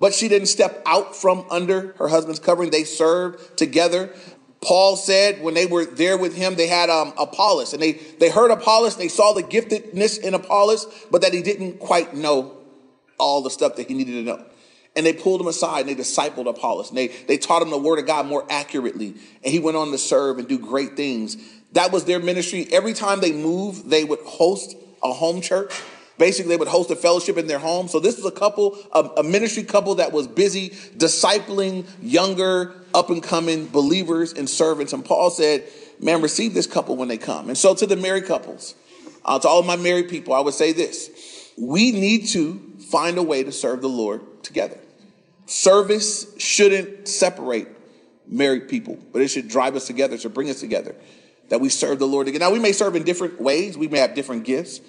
but 0.00 0.14
she 0.14 0.28
didn't 0.28 0.49
step 0.49 0.83
out 0.87 1.14
from 1.14 1.45
under 1.50 1.92
her 1.99 2.09
husband's 2.09 2.40
covering. 2.40 2.71
They 2.71 2.85
served 2.85 3.57
together. 3.57 4.11
Paul 4.64 4.97
said 4.97 5.42
when 5.42 5.54
they 5.54 5.66
were 5.66 5.85
there 5.85 6.16
with 6.16 6.35
him, 6.35 6.54
they 6.54 6.66
had 6.66 6.90
um, 6.90 7.12
Apollos, 7.18 7.73
and 7.73 7.83
they, 7.83 7.92
they 7.92 8.30
heard 8.30 8.50
Apollos, 8.50 8.97
they 8.97 9.09
saw 9.09 9.33
the 9.33 9.42
giftedness 9.42 10.18
in 10.18 10.35
Apollos, 10.35 10.87
but 11.11 11.23
that 11.23 11.33
he 11.33 11.42
didn't 11.42 11.78
quite 11.78 12.14
know 12.14 12.56
all 13.18 13.42
the 13.42 13.50
stuff 13.50 13.76
that 13.76 13.88
he 13.88 13.94
needed 13.94 14.12
to 14.12 14.23
know. 14.23 14.44
And 14.97 15.04
they 15.04 15.12
pulled 15.12 15.40
him 15.40 15.49
aside 15.49 15.80
and 15.80 15.88
they 15.88 15.94
discipled 15.94 16.49
Apollos. 16.49 16.90
And 16.90 16.99
they, 16.99 17.09
they 17.09 17.37
taught 17.37 17.62
him 17.62 17.71
the 17.71 17.78
word 17.78 17.99
of 17.99 18.06
God 18.06 18.26
more 18.26 18.47
accurately. 18.49 19.09
And 19.42 19.52
he 19.52 19.59
went 19.59 19.76
on 19.76 19.90
to 19.90 19.99
serve 19.99 20.38
and 20.38 20.49
do 20.49 20.59
great 20.59 20.97
things. 20.97 21.37
That 21.73 21.90
was 21.90 22.04
their 22.04 22.21
ministry. 22.21 22.68
Every 22.71 22.92
time 22.92 23.21
they 23.21 23.33
moved, 23.33 23.90
they 23.90 24.04
would 24.04 24.21
host 24.21 24.76
a 25.02 25.12
home 25.12 25.40
church. 25.40 25.73
Basically, 26.16 26.50
they 26.50 26.56
would 26.56 26.68
host 26.68 26.90
a 26.90 26.97
fellowship 26.97 27.37
in 27.38 27.47
their 27.47 27.59
home. 27.59 27.88
So 27.88 27.99
this 27.99 28.16
was 28.16 28.25
a 28.25 28.30
couple, 28.30 28.78
a, 28.92 29.23
ministry 29.23 29.64
couple 29.64 29.97
that 29.97 30.12
was 30.12 30.28
busy 30.28 30.71
discipling 30.97 31.87
younger, 32.00 32.75
up 32.94 33.11
and 33.11 33.23
coming 33.23 33.66
believers 33.66 34.33
and 34.33 34.49
servants. 34.49 34.92
And 34.92 35.04
Paul 35.04 35.30
said, 35.30 35.64
"Man, 35.99 36.23
receive 36.23 36.54
this 36.54 36.68
couple 36.68 36.97
when 36.97 37.09
they 37.09 37.18
come." 37.18 37.49
And 37.49 37.59
so 37.59 37.75
to 37.75 37.87
the 37.87 37.97
married 37.97 38.26
couples, 38.26 38.76
uh, 39.25 39.40
to 39.40 39.49
all 39.49 39.59
of 39.59 39.66
my 39.66 39.76
married 39.76 40.09
people, 40.09 40.35
I 40.35 40.40
would 40.40 40.54
say 40.54 40.73
this: 40.73 41.50
we 41.59 41.90
need 41.90 42.28
to 42.28 42.61
find 42.90 43.18
a 43.18 43.23
way 43.23 43.42
to 43.42 43.50
serve 43.50 43.83
the 43.83 43.88
Lord 43.88 44.44
together. 44.44 44.78
Service 45.47 46.33
shouldn't 46.38 47.09
separate 47.09 47.68
married 48.28 48.68
people, 48.68 48.99
but 49.12 49.21
it 49.21 49.28
should 49.28 49.49
drive 49.49 49.75
us 49.75 49.87
together, 49.87 50.16
to 50.18 50.28
bring 50.28 50.49
us 50.49 50.61
together. 50.61 50.94
That 51.49 51.61
we 51.61 51.68
serve 51.68 51.99
the 51.99 52.06
Lord 52.06 52.26
together. 52.26 52.44
Now 52.44 52.52
we 52.52 52.61
may 52.61 52.73
serve 52.73 52.97
in 52.97 53.02
different 53.02 53.40
ways. 53.40 53.76
We 53.76 53.88
may 53.88 53.99
have 53.99 54.14
different 54.14 54.44
gifts, 54.44 54.80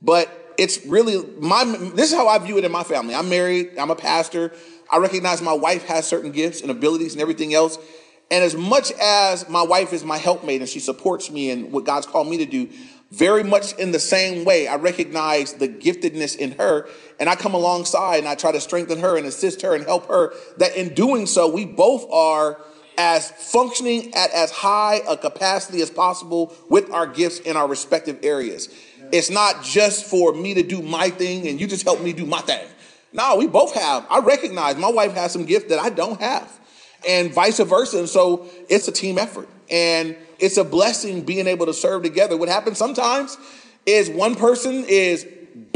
but 0.00 0.45
it's 0.58 0.84
really 0.86 1.24
my 1.38 1.64
this 1.94 2.10
is 2.10 2.16
how 2.16 2.28
I 2.28 2.38
view 2.38 2.58
it 2.58 2.64
in 2.64 2.72
my 2.72 2.82
family. 2.82 3.14
I'm 3.14 3.28
married, 3.28 3.78
I'm 3.78 3.90
a 3.90 3.96
pastor. 3.96 4.52
I 4.90 4.98
recognize 4.98 5.42
my 5.42 5.52
wife 5.52 5.84
has 5.86 6.06
certain 6.06 6.30
gifts 6.30 6.60
and 6.60 6.70
abilities 6.70 7.12
and 7.12 7.22
everything 7.22 7.54
else. 7.54 7.78
And 8.30 8.42
as 8.44 8.56
much 8.56 8.92
as 9.00 9.48
my 9.48 9.62
wife 9.62 9.92
is 9.92 10.04
my 10.04 10.18
helpmate 10.18 10.60
and 10.60 10.68
she 10.68 10.80
supports 10.80 11.30
me 11.30 11.50
in 11.50 11.70
what 11.70 11.84
God's 11.84 12.06
called 12.06 12.28
me 12.28 12.38
to 12.38 12.46
do, 12.46 12.68
very 13.12 13.44
much 13.44 13.72
in 13.74 13.92
the 13.92 14.00
same 14.00 14.44
way, 14.44 14.66
I 14.66 14.76
recognize 14.76 15.54
the 15.54 15.68
giftedness 15.68 16.36
in 16.36 16.52
her 16.52 16.88
and 17.20 17.28
I 17.28 17.36
come 17.36 17.54
alongside 17.54 18.18
and 18.18 18.28
I 18.28 18.34
try 18.34 18.50
to 18.50 18.60
strengthen 18.60 18.98
her 18.98 19.16
and 19.16 19.26
assist 19.26 19.62
her 19.62 19.74
and 19.74 19.84
help 19.84 20.08
her. 20.08 20.32
That 20.58 20.76
in 20.76 20.92
doing 20.94 21.26
so, 21.26 21.48
we 21.48 21.64
both 21.64 22.10
are 22.10 22.60
as 22.98 23.30
functioning 23.30 24.14
at 24.14 24.32
as 24.32 24.50
high 24.50 25.02
a 25.08 25.16
capacity 25.16 25.82
as 25.82 25.90
possible 25.90 26.52
with 26.68 26.90
our 26.90 27.06
gifts 27.06 27.38
in 27.40 27.56
our 27.56 27.68
respective 27.68 28.18
areas. 28.22 28.68
It's 29.12 29.30
not 29.30 29.62
just 29.62 30.06
for 30.06 30.32
me 30.32 30.54
to 30.54 30.62
do 30.62 30.82
my 30.82 31.10
thing 31.10 31.48
and 31.48 31.60
you 31.60 31.66
just 31.66 31.84
help 31.84 32.00
me 32.00 32.12
do 32.12 32.26
my 32.26 32.40
thing. 32.40 32.66
No, 33.12 33.36
we 33.36 33.46
both 33.46 33.74
have. 33.74 34.06
I 34.10 34.18
recognize 34.18 34.76
my 34.76 34.90
wife 34.90 35.14
has 35.14 35.32
some 35.32 35.44
gifts 35.44 35.70
that 35.70 35.78
I 35.78 35.88
don't 35.88 36.20
have, 36.20 36.52
and 37.08 37.32
vice 37.32 37.58
versa. 37.60 37.98
And 37.98 38.08
so 38.08 38.46
it's 38.68 38.88
a 38.88 38.92
team 38.92 39.16
effort. 39.16 39.48
And 39.70 40.16
it's 40.38 40.58
a 40.58 40.64
blessing 40.64 41.22
being 41.22 41.46
able 41.46 41.66
to 41.66 41.74
serve 41.74 42.02
together. 42.02 42.36
What 42.36 42.48
happens 42.48 42.78
sometimes 42.78 43.38
is 43.86 44.10
one 44.10 44.34
person 44.34 44.84
is 44.86 45.26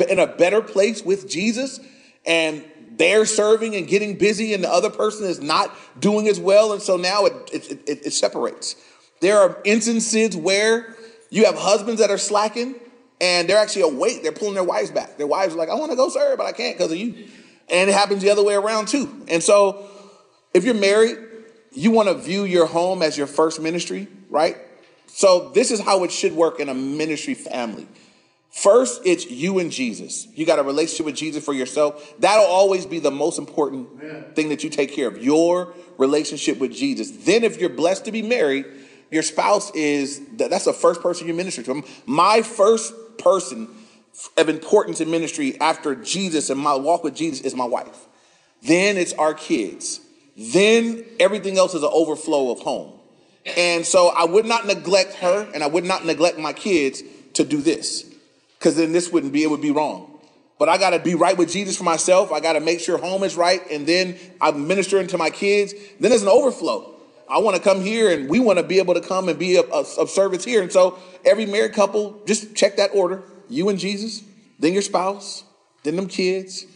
in 0.09 0.19
a 0.19 0.27
better 0.27 0.61
place 0.61 1.03
with 1.03 1.29
Jesus 1.29 1.81
and 2.27 2.65
they're 3.01 3.25
serving 3.25 3.75
and 3.77 3.89
getting 3.89 4.19
busy, 4.19 4.53
and 4.53 4.63
the 4.63 4.71
other 4.71 4.91
person 4.91 5.25
is 5.25 5.41
not 5.41 5.75
doing 5.99 6.29
as 6.29 6.39
well. 6.39 6.75
And 6.75 6.83
so 6.83 6.99
now 6.99 7.25
it, 7.25 7.33
it, 7.51 7.71
it, 7.89 8.07
it 8.07 8.13
separates. 8.13 8.77
There 9.21 9.39
are 9.39 9.59
instances 9.65 10.37
where 10.37 10.95
you 11.31 11.47
have 11.47 11.57
husbands 11.57 12.03
that 12.03 12.11
are 12.11 12.19
slacking 12.19 12.75
and 13.21 13.49
they're 13.49 13.59
actually 13.59 13.83
awake. 13.83 14.23
They're 14.23 14.33
pulling 14.33 14.55
their 14.55 14.65
wives 14.65 14.91
back. 14.91 15.17
Their 15.17 15.27
wives 15.27 15.55
are 15.55 15.59
like, 15.59 15.69
I 15.69 15.75
want 15.75 15.93
to 15.93 15.97
go 15.97 16.09
serve, 16.09 16.39
but 16.39 16.47
I 16.47 16.53
can't 16.53 16.77
because 16.77 16.93
of 16.93 16.99
you. 16.99 17.27
And 17.69 17.89
it 17.89 17.93
happens 17.93 18.23
the 18.23 18.31
other 18.31 18.43
way 18.43 18.55
around 18.55 18.89
too. 18.89 19.25
And 19.29 19.43
so 19.43 19.89
if 20.55 20.65
you're 20.65 20.75
married, 20.75 21.19
you 21.73 21.91
want 21.91 22.09
to 22.09 22.15
view 22.15 22.45
your 22.45 22.67
home 22.67 23.03
as 23.03 23.17
your 23.17 23.27
first 23.27 23.61
ministry, 23.61 24.09
right? 24.29 24.57
So 25.07 25.51
this 25.51 25.71
is 25.71 25.81
how 25.81 26.05
it 26.05 26.11
should 26.13 26.33
work 26.33 26.61
in 26.61 26.69
a 26.69 26.75
ministry 26.75 27.35
family. 27.35 27.87
First, 28.51 29.03
it's 29.05 29.31
you 29.31 29.61
and 29.61 29.71
Jesus. 29.71 30.27
You 30.35 30.45
got 30.45 30.59
a 30.59 30.65
relationship 30.65 31.07
with 31.07 31.15
Jesus 31.15 31.45
for 31.45 31.55
yourself. 31.55 32.15
That'll 32.19 32.47
always 32.47 32.85
be 32.85 32.99
the 32.99 33.11
most 33.11 33.39
important 33.39 34.35
thing 34.35 34.49
that 34.49 34.65
you 34.65 34.71
take 34.71 34.93
care 34.93 35.07
of 35.07 35.23
your 35.23 35.73
relationship 35.99 36.59
with 36.59 36.73
Jesus. 36.73 37.13
Then, 37.13 37.45
if 37.45 37.61
you're 37.61 37.71
blessed 37.71 38.07
to 38.07 38.13
be 38.13 38.23
married, 38.23 38.67
your 39.11 39.23
spouse 39.23 39.71
is 39.73 40.21
that's 40.37 40.65
the 40.65 40.73
first 40.73 41.01
person 41.01 41.29
you 41.29 41.35
minister 41.35 41.63
to. 41.63 41.85
My 42.07 42.43
first 42.43 42.93
person 43.21 43.69
of 44.37 44.49
importance 44.49 45.01
in 45.01 45.11
ministry 45.11 45.59
after 45.61 45.95
Jesus 45.95 46.51
and 46.51 46.61
my 46.61 46.75
walk 46.75 47.05
with 47.05 47.15
Jesus 47.15 47.41
is 47.41 47.55
my 47.55 47.65
wife. 47.65 48.07
Then 48.63 48.97
it's 48.97 49.13
our 49.15 49.35
kids. 49.35 50.01
Then 50.37 51.05
everything 51.19 51.59
else 51.59 51.75
is 51.75 51.83
an 51.83 51.91
overflow 51.93 52.51
of 52.51 52.61
home. 52.61 52.93
And 53.57 53.87
so 53.87 54.09
I 54.09 54.25
would 54.25 54.47
not 54.47 54.67
neglect 54.67 55.15
her 55.15 55.49
and 55.55 55.63
I 55.63 55.67
would 55.67 55.85
not 55.85 56.05
neglect 56.05 56.39
my 56.39 56.53
kids 56.53 57.03
to 57.35 57.45
do 57.45 57.61
this 57.63 58.05
because 58.59 58.77
then 58.77 58.93
this 58.93 59.11
wouldn't 59.11 59.33
be, 59.33 59.43
it 59.43 59.51
would 59.51 59.63
be 59.63 59.71
wrong. 59.71 60.07
But 60.59 60.69
I 60.69 60.77
got 60.77 60.91
to 60.91 60.99
be 60.99 61.15
right 61.15 61.39
with 61.39 61.51
Jesus 61.51 61.79
for 61.79 61.85
myself. 61.85 62.33
I 62.33 62.41
got 62.41 62.53
to 62.53 62.61
make 62.61 62.81
sure 62.81 62.99
home 62.99 63.23
is 63.23 63.35
right. 63.35 63.63
And 63.71 63.87
then 63.87 64.19
I'm 64.43 64.69
ministering 64.69 65.07
to 65.09 65.17
my 65.17 65.31
kids. 65.31 65.73
Then 65.99 66.11
there's 66.11 66.23
an 66.23 66.29
overflow. 66.29 66.95
I 67.31 67.39
want 67.39 67.57
to 67.57 67.63
come 67.63 67.81
here 67.81 68.11
and 68.11 68.29
we 68.29 68.41
want 68.41 68.59
to 68.59 68.65
be 68.65 68.79
able 68.79 68.95
to 68.95 69.01
come 69.01 69.29
and 69.29 69.39
be 69.39 69.57
of, 69.57 69.71
of 69.71 70.11
service 70.11 70.45
here. 70.45 70.63
And 70.63 70.73
so 70.73 70.99
every 71.25 71.47
married 71.47 71.73
couple, 71.73 72.21
just 72.27 72.57
check 72.57 72.77
that 72.77 72.91
order. 72.93 73.23
You 73.49 73.69
and 73.69 73.79
Jesus, 73.79 74.23
then 74.59 74.73
your 74.73 74.83
spouse, 74.83 75.45
then 75.85 75.97
them 75.97 76.09
kids. 76.09 76.67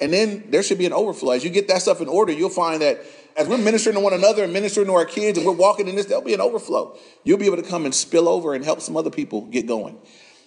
And 0.00 0.12
then 0.12 0.50
there 0.50 0.62
should 0.62 0.78
be 0.78 0.86
an 0.86 0.94
overflow. 0.94 1.32
As 1.32 1.44
you 1.44 1.50
get 1.50 1.68
that 1.68 1.82
stuff 1.82 2.00
in 2.00 2.08
order, 2.08 2.32
you'll 2.32 2.48
find 2.48 2.80
that 2.80 3.00
as 3.36 3.46
we're 3.46 3.58
ministering 3.58 3.94
to 3.94 4.00
one 4.00 4.14
another 4.14 4.44
and 4.44 4.52
ministering 4.52 4.86
to 4.86 4.94
our 4.94 5.04
kids 5.04 5.36
and 5.36 5.46
we're 5.46 5.52
walking 5.52 5.86
in 5.86 5.96
this, 5.96 6.06
there'll 6.06 6.24
be 6.24 6.34
an 6.34 6.40
overflow. 6.40 6.96
You'll 7.22 7.38
be 7.38 7.46
able 7.46 7.58
to 7.58 7.62
come 7.62 7.84
and 7.84 7.94
spill 7.94 8.28
over 8.28 8.54
and 8.54 8.64
help 8.64 8.80
some 8.80 8.96
other 8.96 9.10
people 9.10 9.42
get 9.46 9.66
going. 9.66 9.98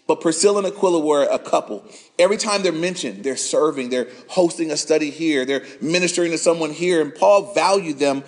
But 0.05 0.19
Priscilla 0.19 0.59
and 0.59 0.67
Aquila 0.67 0.99
were 0.99 1.23
a 1.23 1.39
couple. 1.39 1.85
Every 2.19 2.35
time 2.35 2.61
they're 2.61 2.73
mentioned, 2.73 3.23
they're 3.23 3.37
serving, 3.37 3.89
they're 3.89 4.09
hosting 4.27 4.69
a 4.69 4.75
study 4.75 5.09
here, 5.09 5.45
they're 5.45 5.65
ministering 5.79 6.31
to 6.31 6.37
someone 6.37 6.71
here, 6.71 7.01
and 7.01 7.15
Paul 7.15 7.53
valued 7.53 7.99
them. 7.99 8.23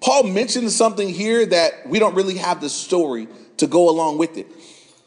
Paul 0.00 0.24
mentions 0.24 0.76
something 0.76 1.08
here 1.08 1.44
that 1.46 1.88
we 1.88 1.98
don't 1.98 2.14
really 2.14 2.36
have 2.36 2.60
the 2.60 2.68
story 2.68 3.28
to 3.56 3.66
go 3.66 3.90
along 3.90 4.18
with 4.18 4.36
it. 4.36 4.46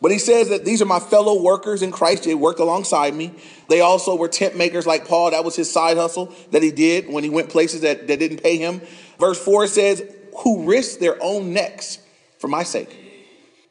But 0.01 0.11
he 0.11 0.17
says 0.17 0.49
that 0.49 0.65
these 0.65 0.81
are 0.81 0.85
my 0.85 0.99
fellow 0.99 1.41
workers 1.41 1.83
in 1.83 1.91
Christ. 1.91 2.23
They 2.23 2.33
worked 2.33 2.59
alongside 2.59 3.13
me. 3.13 3.33
They 3.69 3.81
also 3.81 4.15
were 4.15 4.27
tent 4.27 4.57
makers 4.57 4.87
like 4.87 5.07
Paul. 5.07 5.31
That 5.31 5.45
was 5.45 5.55
his 5.55 5.71
side 5.71 5.95
hustle 5.97 6.33
that 6.49 6.63
he 6.63 6.71
did 6.71 7.07
when 7.07 7.23
he 7.23 7.29
went 7.29 7.49
places 7.49 7.81
that, 7.81 8.07
that 8.07 8.17
didn't 8.17 8.41
pay 8.41 8.57
him. 8.57 8.81
Verse 9.19 9.43
4 9.43 9.67
says, 9.67 10.03
Who 10.39 10.65
risked 10.65 10.99
their 10.99 11.21
own 11.21 11.53
necks 11.53 11.99
for 12.39 12.47
my 12.47 12.63
sake. 12.63 12.97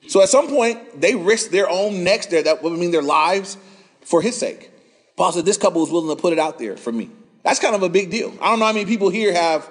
So 0.06 0.22
at 0.22 0.28
some 0.28 0.48
point, 0.48 1.00
they 1.00 1.16
risked 1.16 1.50
their 1.50 1.68
own 1.68 2.04
necks, 2.04 2.26
there, 2.26 2.42
that 2.44 2.62
would 2.62 2.78
mean 2.78 2.92
their 2.92 3.02
lives, 3.02 3.56
for 4.00 4.22
his 4.22 4.38
sake. 4.38 4.70
Paul 5.16 5.32
said, 5.32 5.44
This 5.44 5.58
couple 5.58 5.80
was 5.80 5.90
willing 5.90 6.16
to 6.16 6.20
put 6.20 6.32
it 6.32 6.38
out 6.38 6.60
there 6.60 6.76
for 6.76 6.92
me. 6.92 7.10
That's 7.42 7.58
kind 7.58 7.74
of 7.74 7.82
a 7.82 7.88
big 7.88 8.10
deal. 8.10 8.32
I 8.40 8.50
don't 8.50 8.60
know 8.60 8.66
how 8.66 8.72
many 8.72 8.86
people 8.86 9.10
here 9.10 9.34
have 9.34 9.68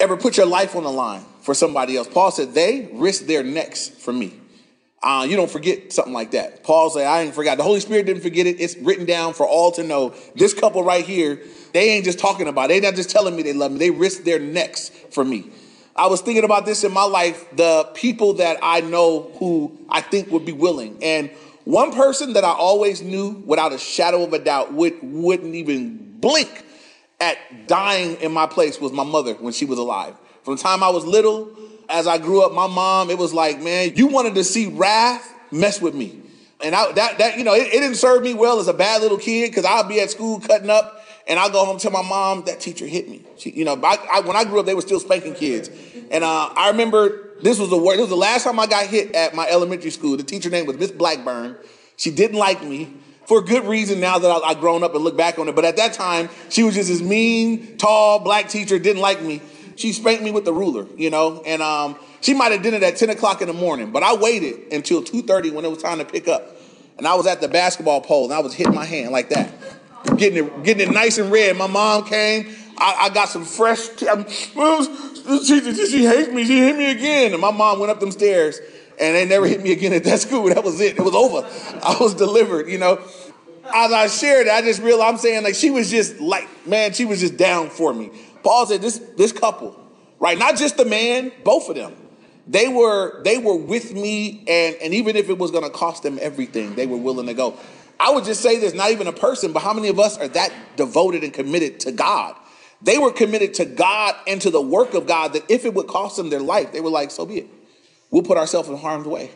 ever 0.00 0.16
put 0.16 0.36
your 0.36 0.46
life 0.46 0.74
on 0.74 0.82
the 0.82 0.90
line 0.90 1.24
for 1.42 1.54
somebody 1.54 1.96
else. 1.96 2.08
Paul 2.08 2.30
said, 2.30 2.54
They 2.54 2.90
risked 2.92 3.26
their 3.26 3.42
necks 3.42 3.88
for 3.88 4.12
me. 4.12 4.34
Uh, 5.02 5.26
you 5.28 5.34
don't 5.34 5.50
forget 5.50 5.92
something 5.92 6.12
like 6.12 6.32
that. 6.32 6.62
Paul 6.62 6.90
said, 6.90 7.06
I 7.06 7.24
didn't 7.24 7.34
forget. 7.34 7.56
The 7.56 7.64
Holy 7.64 7.80
Spirit 7.80 8.04
didn't 8.04 8.22
forget 8.22 8.46
it. 8.46 8.60
It's 8.60 8.76
written 8.76 9.06
down 9.06 9.32
for 9.32 9.46
all 9.46 9.72
to 9.72 9.82
know. 9.82 10.14
This 10.34 10.52
couple 10.52 10.82
right 10.84 11.04
here, 11.04 11.40
they 11.72 11.90
ain't 11.90 12.04
just 12.04 12.18
talking 12.18 12.48
about 12.48 12.70
it. 12.70 12.82
They're 12.82 12.90
not 12.90 12.96
just 12.96 13.08
telling 13.08 13.34
me 13.34 13.42
they 13.42 13.54
love 13.54 13.72
me. 13.72 13.78
They 13.78 13.90
risked 13.90 14.26
their 14.26 14.38
necks 14.38 14.90
for 15.10 15.24
me. 15.24 15.50
I 15.96 16.06
was 16.06 16.20
thinking 16.20 16.44
about 16.44 16.66
this 16.66 16.84
in 16.84 16.92
my 16.92 17.04
life, 17.04 17.44
the 17.56 17.90
people 17.94 18.34
that 18.34 18.58
I 18.62 18.80
know 18.80 19.30
who 19.38 19.78
I 19.88 20.02
think 20.02 20.30
would 20.30 20.44
be 20.44 20.52
willing. 20.52 20.98
And 21.02 21.30
one 21.64 21.92
person 21.92 22.34
that 22.34 22.44
I 22.44 22.52
always 22.52 23.02
knew 23.02 23.42
without 23.46 23.72
a 23.72 23.78
shadow 23.78 24.24
of 24.24 24.32
a 24.32 24.38
doubt 24.38 24.72
would, 24.72 24.98
wouldn't 25.02 25.54
even 25.54 26.18
blink 26.20 26.64
at 27.20 27.68
dying 27.68 28.16
in 28.16 28.32
my 28.32 28.46
place 28.46 28.80
was 28.80 28.92
my 28.92 29.04
mother 29.04 29.34
when 29.34 29.52
she 29.52 29.64
was 29.64 29.78
alive. 29.78 30.14
From 30.42 30.56
the 30.56 30.62
time 30.62 30.82
I 30.82 30.88
was 30.88 31.04
little 31.04 31.54
as 31.88 32.06
I 32.06 32.18
grew 32.18 32.42
up, 32.42 32.52
my 32.52 32.66
mom, 32.66 33.10
it 33.10 33.18
was 33.18 33.34
like, 33.34 33.60
man, 33.60 33.92
you 33.96 34.06
wanted 34.06 34.34
to 34.36 34.44
see 34.44 34.66
wrath 34.66 35.34
mess 35.50 35.80
with 35.80 35.94
me. 35.94 36.22
And 36.62 36.74
I, 36.74 36.92
that, 36.92 37.18
that, 37.18 37.38
you 37.38 37.44
know, 37.44 37.54
it, 37.54 37.68
it 37.68 37.80
didn't 37.80 37.96
serve 37.96 38.22
me 38.22 38.34
well 38.34 38.58
as 38.58 38.68
a 38.68 38.74
bad 38.74 39.02
little 39.02 39.18
kid 39.18 39.50
because 39.50 39.64
I'd 39.64 39.88
be 39.88 40.00
at 40.00 40.10
school 40.10 40.40
cutting 40.40 40.70
up 40.70 41.04
and 41.26 41.38
I 41.38 41.48
go 41.48 41.64
home 41.64 41.78
tell 41.78 41.90
my 41.90 42.02
mom 42.02 42.44
that 42.46 42.60
teacher 42.60 42.86
hit 42.86 43.08
me. 43.08 43.24
She, 43.38 43.50
you 43.50 43.64
know, 43.64 43.78
I, 43.82 43.96
I, 44.12 44.20
when 44.20 44.36
I 44.36 44.44
grew 44.44 44.60
up, 44.60 44.66
they 44.66 44.74
were 44.74 44.82
still 44.82 45.00
spanking 45.00 45.34
kids. 45.34 45.70
And 46.10 46.24
uh, 46.24 46.50
I 46.56 46.70
remember 46.70 47.30
this 47.42 47.58
was 47.58 47.70
the 47.70 47.78
worst. 47.78 47.96
This 47.96 48.02
was 48.02 48.10
the 48.10 48.16
last 48.16 48.44
time 48.44 48.58
I 48.58 48.66
got 48.66 48.86
hit 48.86 49.14
at 49.14 49.34
my 49.34 49.48
elementary 49.48 49.90
school. 49.90 50.16
The 50.16 50.22
teacher 50.22 50.50
name 50.50 50.66
was 50.66 50.76
Miss 50.76 50.90
Blackburn. 50.90 51.56
She 51.96 52.10
didn't 52.10 52.38
like 52.38 52.62
me 52.62 52.94
for 53.30 53.40
good 53.40 53.64
reason 53.64 54.00
now 54.00 54.18
that 54.18 54.28
I, 54.28 54.38
I've 54.40 54.58
grown 54.58 54.82
up 54.82 54.92
and 54.92 55.04
look 55.04 55.16
back 55.16 55.38
on 55.38 55.46
it. 55.48 55.54
But 55.54 55.64
at 55.64 55.76
that 55.76 55.92
time, 55.92 56.28
she 56.48 56.64
was 56.64 56.74
just 56.74 56.88
this 56.88 57.00
mean, 57.00 57.76
tall, 57.76 58.18
black 58.18 58.48
teacher, 58.48 58.76
didn't 58.76 59.00
like 59.00 59.22
me 59.22 59.40
she 59.76 59.92
spanked 59.92 60.22
me 60.22 60.30
with 60.30 60.44
the 60.44 60.52
ruler, 60.52 60.86
you 60.96 61.10
know, 61.10 61.42
and 61.46 61.62
um, 61.62 61.96
she 62.20 62.34
might 62.34 62.52
have 62.52 62.62
done 62.62 62.74
it 62.74 62.82
at 62.82 62.96
10 62.96 63.08
o'clock 63.10 63.40
in 63.40 63.48
the 63.48 63.54
morning, 63.54 63.90
but 63.90 64.02
I 64.02 64.14
waited 64.14 64.72
until 64.72 65.02
2.30 65.02 65.52
when 65.52 65.64
it 65.64 65.70
was 65.70 65.82
time 65.82 65.98
to 65.98 66.04
pick 66.04 66.28
up. 66.28 66.56
And 66.98 67.06
I 67.06 67.14
was 67.14 67.26
at 67.26 67.40
the 67.40 67.48
basketball 67.48 68.02
pole 68.02 68.24
and 68.24 68.34
I 68.34 68.40
was 68.40 68.52
hitting 68.52 68.74
my 68.74 68.84
hand 68.84 69.10
like 69.10 69.30
that, 69.30 69.50
getting 70.18 70.44
it, 70.44 70.64
getting 70.64 70.86
it 70.86 70.92
nice 70.92 71.16
and 71.16 71.32
red. 71.32 71.56
My 71.56 71.66
mom 71.66 72.04
came. 72.04 72.54
I, 72.76 73.06
I 73.06 73.08
got 73.08 73.30
some 73.30 73.44
fresh, 73.44 73.88
she, 73.98 74.06
she 75.86 76.06
hates 76.06 76.28
me. 76.30 76.44
She 76.44 76.58
hit 76.58 76.76
me 76.76 76.90
again. 76.90 77.32
And 77.32 77.40
my 77.40 77.50
mom 77.50 77.78
went 77.78 77.90
up 77.90 78.00
them 78.00 78.10
stairs 78.10 78.60
and 79.00 79.16
they 79.16 79.24
never 79.24 79.46
hit 79.46 79.62
me 79.62 79.72
again 79.72 79.92
at 79.92 80.04
that 80.04 80.20
school. 80.26 80.48
That 80.48 80.62
was 80.62 80.80
it. 80.80 80.98
It 80.98 81.02
was 81.02 81.14
over. 81.14 81.48
I 81.82 81.96
was 82.00 82.14
delivered, 82.14 82.68
you 82.68 82.78
know. 82.78 83.00
As 83.72 83.92
I 83.92 84.08
shared 84.08 84.48
it, 84.48 84.52
I 84.52 84.62
just 84.62 84.82
realized 84.82 85.14
I'm 85.14 85.18
saying 85.18 85.44
like 85.44 85.54
she 85.54 85.70
was 85.70 85.90
just 85.90 86.20
like, 86.20 86.48
man, 86.66 86.92
she 86.92 87.04
was 87.04 87.20
just 87.20 87.36
down 87.36 87.70
for 87.70 87.94
me. 87.94 88.10
Paul 88.42 88.66
said 88.66 88.82
this 88.82 88.98
this 89.16 89.32
couple, 89.32 89.78
right? 90.18 90.38
Not 90.38 90.56
just 90.56 90.76
the 90.76 90.84
man, 90.84 91.32
both 91.44 91.68
of 91.68 91.76
them. 91.76 91.94
They 92.46 92.68
were 92.68 93.22
they 93.22 93.38
were 93.38 93.56
with 93.56 93.94
me, 93.94 94.44
and 94.48 94.76
and 94.82 94.94
even 94.94 95.16
if 95.16 95.28
it 95.30 95.38
was 95.38 95.52
to 95.52 95.70
cost 95.70 96.02
them 96.02 96.18
everything, 96.20 96.74
they 96.74 96.86
were 96.86 96.96
willing 96.96 97.26
to 97.26 97.34
go. 97.34 97.56
I 97.98 98.10
would 98.10 98.24
just 98.24 98.40
say 98.40 98.58
this: 98.58 98.74
not 98.74 98.90
even 98.90 99.06
a 99.06 99.12
person, 99.12 99.52
but 99.52 99.60
how 99.60 99.72
many 99.72 99.88
of 99.88 100.00
us 100.00 100.18
are 100.18 100.28
that 100.28 100.52
devoted 100.76 101.22
and 101.22 101.32
committed 101.32 101.80
to 101.80 101.92
God? 101.92 102.34
They 102.82 102.98
were 102.98 103.12
committed 103.12 103.54
to 103.54 103.66
God 103.66 104.16
and 104.26 104.40
to 104.40 104.50
the 104.50 104.60
work 104.60 104.94
of 104.94 105.06
God. 105.06 105.34
That 105.34 105.48
if 105.48 105.64
it 105.64 105.74
would 105.74 105.86
cost 105.86 106.16
them 106.16 106.30
their 106.30 106.40
life, 106.40 106.72
they 106.72 106.80
were 106.80 106.90
like, 106.90 107.10
"So 107.10 107.24
be 107.24 107.38
it. 107.38 107.59
We'll 108.10 108.22
put 108.22 108.38
ourselves 108.38 108.68
in 108.68 108.76
harm's 108.76 109.06
way." 109.06 109.30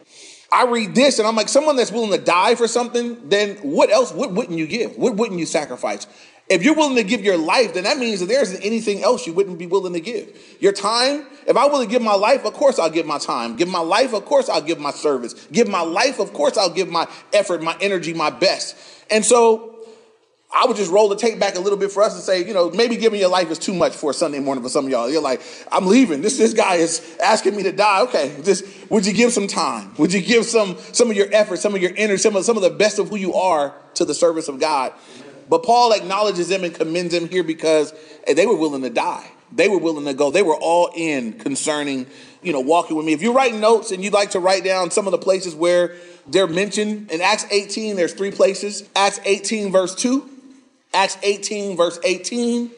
I 0.52 0.66
read 0.66 0.94
this 0.94 1.18
and 1.18 1.26
I'm 1.26 1.34
like, 1.34 1.48
someone 1.48 1.74
that's 1.74 1.90
willing 1.90 2.12
to 2.12 2.24
die 2.24 2.54
for 2.54 2.68
something, 2.68 3.28
then 3.28 3.56
what 3.56 3.90
else? 3.90 4.12
What 4.12 4.30
wouldn't 4.32 4.56
you 4.56 4.68
give? 4.68 4.96
What 4.96 5.16
wouldn't 5.16 5.40
you 5.40 5.46
sacrifice? 5.46 6.06
If 6.48 6.62
you're 6.62 6.76
willing 6.76 6.96
to 6.96 7.02
give 7.02 7.22
your 7.22 7.38
life, 7.38 7.74
then 7.74 7.84
that 7.84 7.96
means 7.96 8.20
that 8.20 8.26
there 8.26 8.42
isn't 8.42 8.62
anything 8.62 9.02
else 9.02 9.26
you 9.26 9.32
wouldn't 9.32 9.58
be 9.58 9.66
willing 9.66 9.94
to 9.94 10.00
give. 10.00 10.38
Your 10.60 10.72
time, 10.72 11.26
if 11.46 11.56
I 11.56 11.66
willing 11.66 11.88
to 11.88 11.90
give 11.90 12.02
my 12.02 12.14
life, 12.14 12.44
of 12.44 12.52
course 12.52 12.78
I'll 12.78 12.90
give 12.90 13.06
my 13.06 13.18
time. 13.18 13.56
Give 13.56 13.68
my 13.68 13.80
life, 13.80 14.12
of 14.12 14.26
course 14.26 14.48
I'll 14.48 14.60
give 14.60 14.78
my 14.78 14.90
service. 14.90 15.32
Give 15.50 15.66
my 15.66 15.80
life, 15.80 16.20
of 16.20 16.32
course 16.32 16.58
I'll 16.58 16.70
give 16.70 16.88
my 16.88 17.08
effort, 17.32 17.62
my 17.62 17.76
energy, 17.80 18.12
my 18.12 18.30
best. 18.30 18.76
And 19.10 19.24
so 19.24 19.73
I 20.56 20.66
would 20.66 20.76
just 20.76 20.90
roll 20.92 21.08
the 21.08 21.16
tape 21.16 21.40
back 21.40 21.56
a 21.56 21.60
little 21.60 21.78
bit 21.78 21.90
for 21.90 22.02
us 22.04 22.14
and 22.14 22.22
say, 22.22 22.46
you 22.46 22.54
know, 22.54 22.70
maybe 22.70 22.96
giving 22.96 23.18
your 23.18 23.28
life 23.28 23.50
is 23.50 23.58
too 23.58 23.74
much 23.74 23.92
for 23.96 24.12
a 24.12 24.14
Sunday 24.14 24.38
morning 24.38 24.62
for 24.62 24.70
some 24.70 24.84
of 24.84 24.90
y'all. 24.90 25.10
You're 25.10 25.20
like, 25.20 25.42
I'm 25.72 25.86
leaving. 25.86 26.22
This 26.22 26.38
this 26.38 26.54
guy 26.54 26.76
is 26.76 27.16
asking 27.22 27.56
me 27.56 27.64
to 27.64 27.72
die. 27.72 28.02
Okay, 28.02 28.36
just 28.44 28.64
would 28.88 29.04
you 29.04 29.12
give 29.12 29.32
some 29.32 29.48
time? 29.48 29.92
Would 29.98 30.12
you 30.12 30.20
give 30.20 30.44
some 30.44 30.76
some 30.92 31.10
of 31.10 31.16
your 31.16 31.26
effort, 31.32 31.58
some 31.58 31.74
of 31.74 31.82
your 31.82 31.92
inner, 31.96 32.16
some 32.16 32.36
of 32.36 32.44
some 32.44 32.56
of 32.56 32.62
the 32.62 32.70
best 32.70 33.00
of 33.00 33.08
who 33.08 33.16
you 33.16 33.34
are 33.34 33.74
to 33.94 34.04
the 34.04 34.14
service 34.14 34.46
of 34.46 34.60
God? 34.60 34.92
But 35.48 35.64
Paul 35.64 35.92
acknowledges 35.92 36.48
them 36.48 36.62
and 36.62 36.72
commends 36.72 37.12
them 37.12 37.28
here 37.28 37.42
because 37.42 37.92
eh, 38.26 38.34
they 38.34 38.46
were 38.46 38.56
willing 38.56 38.82
to 38.82 38.90
die. 38.90 39.28
They 39.52 39.68
were 39.68 39.78
willing 39.78 40.04
to 40.06 40.14
go. 40.14 40.30
They 40.30 40.42
were 40.42 40.56
all 40.56 40.90
in 40.94 41.34
concerning, 41.34 42.06
you 42.42 42.52
know, 42.52 42.60
walking 42.60 42.96
with 42.96 43.06
me. 43.06 43.12
If 43.12 43.22
you're 43.22 43.34
writing 43.34 43.60
notes 43.60 43.90
and 43.90 44.02
you'd 44.02 44.12
like 44.12 44.30
to 44.30 44.40
write 44.40 44.64
down 44.64 44.90
some 44.90 45.06
of 45.06 45.10
the 45.10 45.18
places 45.18 45.54
where 45.54 45.96
they're 46.26 46.46
mentioned 46.46 47.10
in 47.10 47.20
Acts 47.20 47.46
18, 47.50 47.96
there's 47.96 48.14
three 48.14 48.30
places. 48.30 48.88
Acts 48.96 49.20
18, 49.24 49.70
verse 49.70 49.94
2. 49.94 50.33
Acts 50.94 51.18
18, 51.22 51.76
verse 51.76 51.98
18, 52.04 52.70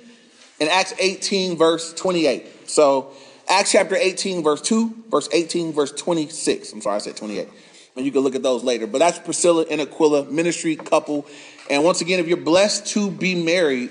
and 0.59 0.69
Acts 0.69 0.95
18, 0.99 1.57
verse 1.57 1.93
28. 1.95 2.69
So, 2.69 3.13
Acts 3.49 3.73
chapter 3.73 3.95
18, 3.95 4.43
verse 4.43 4.61
2, 4.63 5.05
verse 5.11 5.29
18, 5.33 5.73
verse 5.73 5.93
26. 5.93 6.73
I'm 6.73 6.81
sorry, 6.81 6.97
I 6.97 6.99
said 6.99 7.17
28. 7.17 7.49
And 7.97 8.05
you 8.05 8.11
can 8.11 8.23
look 8.23 8.35
at 8.35 8.43
those 8.43 8.65
later. 8.65 8.87
But 8.87 8.99
that's 8.99 9.19
Priscilla 9.19 9.65
and 9.71 9.81
Aquila, 9.81 10.25
ministry 10.25 10.77
couple. 10.77 11.27
And 11.71 11.85
once 11.85 12.01
again, 12.01 12.19
if 12.19 12.27
you're 12.27 12.37
blessed 12.37 12.87
to 12.89 13.11
be 13.11 13.35
married, 13.35 13.91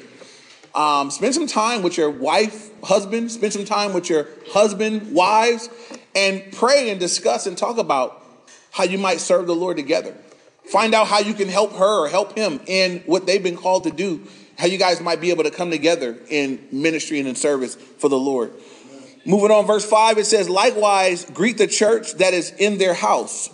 um, 0.73 1.09
spend 1.09 1.33
some 1.33 1.47
time 1.47 1.83
with 1.83 1.97
your 1.97 2.09
wife, 2.09 2.69
husband, 2.83 3.31
spend 3.31 3.53
some 3.53 3.63
time 3.63 3.93
with 3.93 4.09
your 4.09 4.27
husband, 4.49 5.13
wives, 5.13 5.69
and 6.13 6.51
pray 6.51 6.89
and 6.89 6.99
discuss 6.99 7.47
and 7.47 7.57
talk 7.57 7.77
about 7.77 8.21
how 8.71 8.83
you 8.83 8.97
might 8.97 9.21
serve 9.21 9.47
the 9.47 9.55
Lord 9.55 9.77
together. 9.77 10.15
Find 10.67 10.93
out 10.93 11.07
how 11.07 11.19
you 11.19 11.33
can 11.33 11.47
help 11.47 11.73
her 11.73 12.05
or 12.05 12.09
help 12.09 12.37
him 12.37 12.59
in 12.65 12.99
what 13.05 13.25
they've 13.25 13.43
been 13.43 13.57
called 13.57 13.83
to 13.83 13.91
do. 13.91 14.27
How 14.57 14.67
you 14.67 14.77
guys 14.77 15.01
might 15.01 15.21
be 15.21 15.31
able 15.31 15.43
to 15.43 15.51
come 15.51 15.69
together 15.69 16.17
in 16.29 16.67
ministry 16.71 17.19
and 17.19 17.27
in 17.27 17.35
service 17.35 17.75
for 17.75 18.09
the 18.09 18.17
Lord. 18.17 18.53
Moving 19.25 19.51
on, 19.51 19.65
verse 19.65 19.85
5, 19.85 20.19
it 20.19 20.25
says, 20.25 20.49
Likewise, 20.49 21.25
greet 21.25 21.57
the 21.57 21.67
church 21.67 22.13
that 22.15 22.33
is 22.33 22.51
in 22.51 22.77
their 22.77 22.93
house 22.93 23.49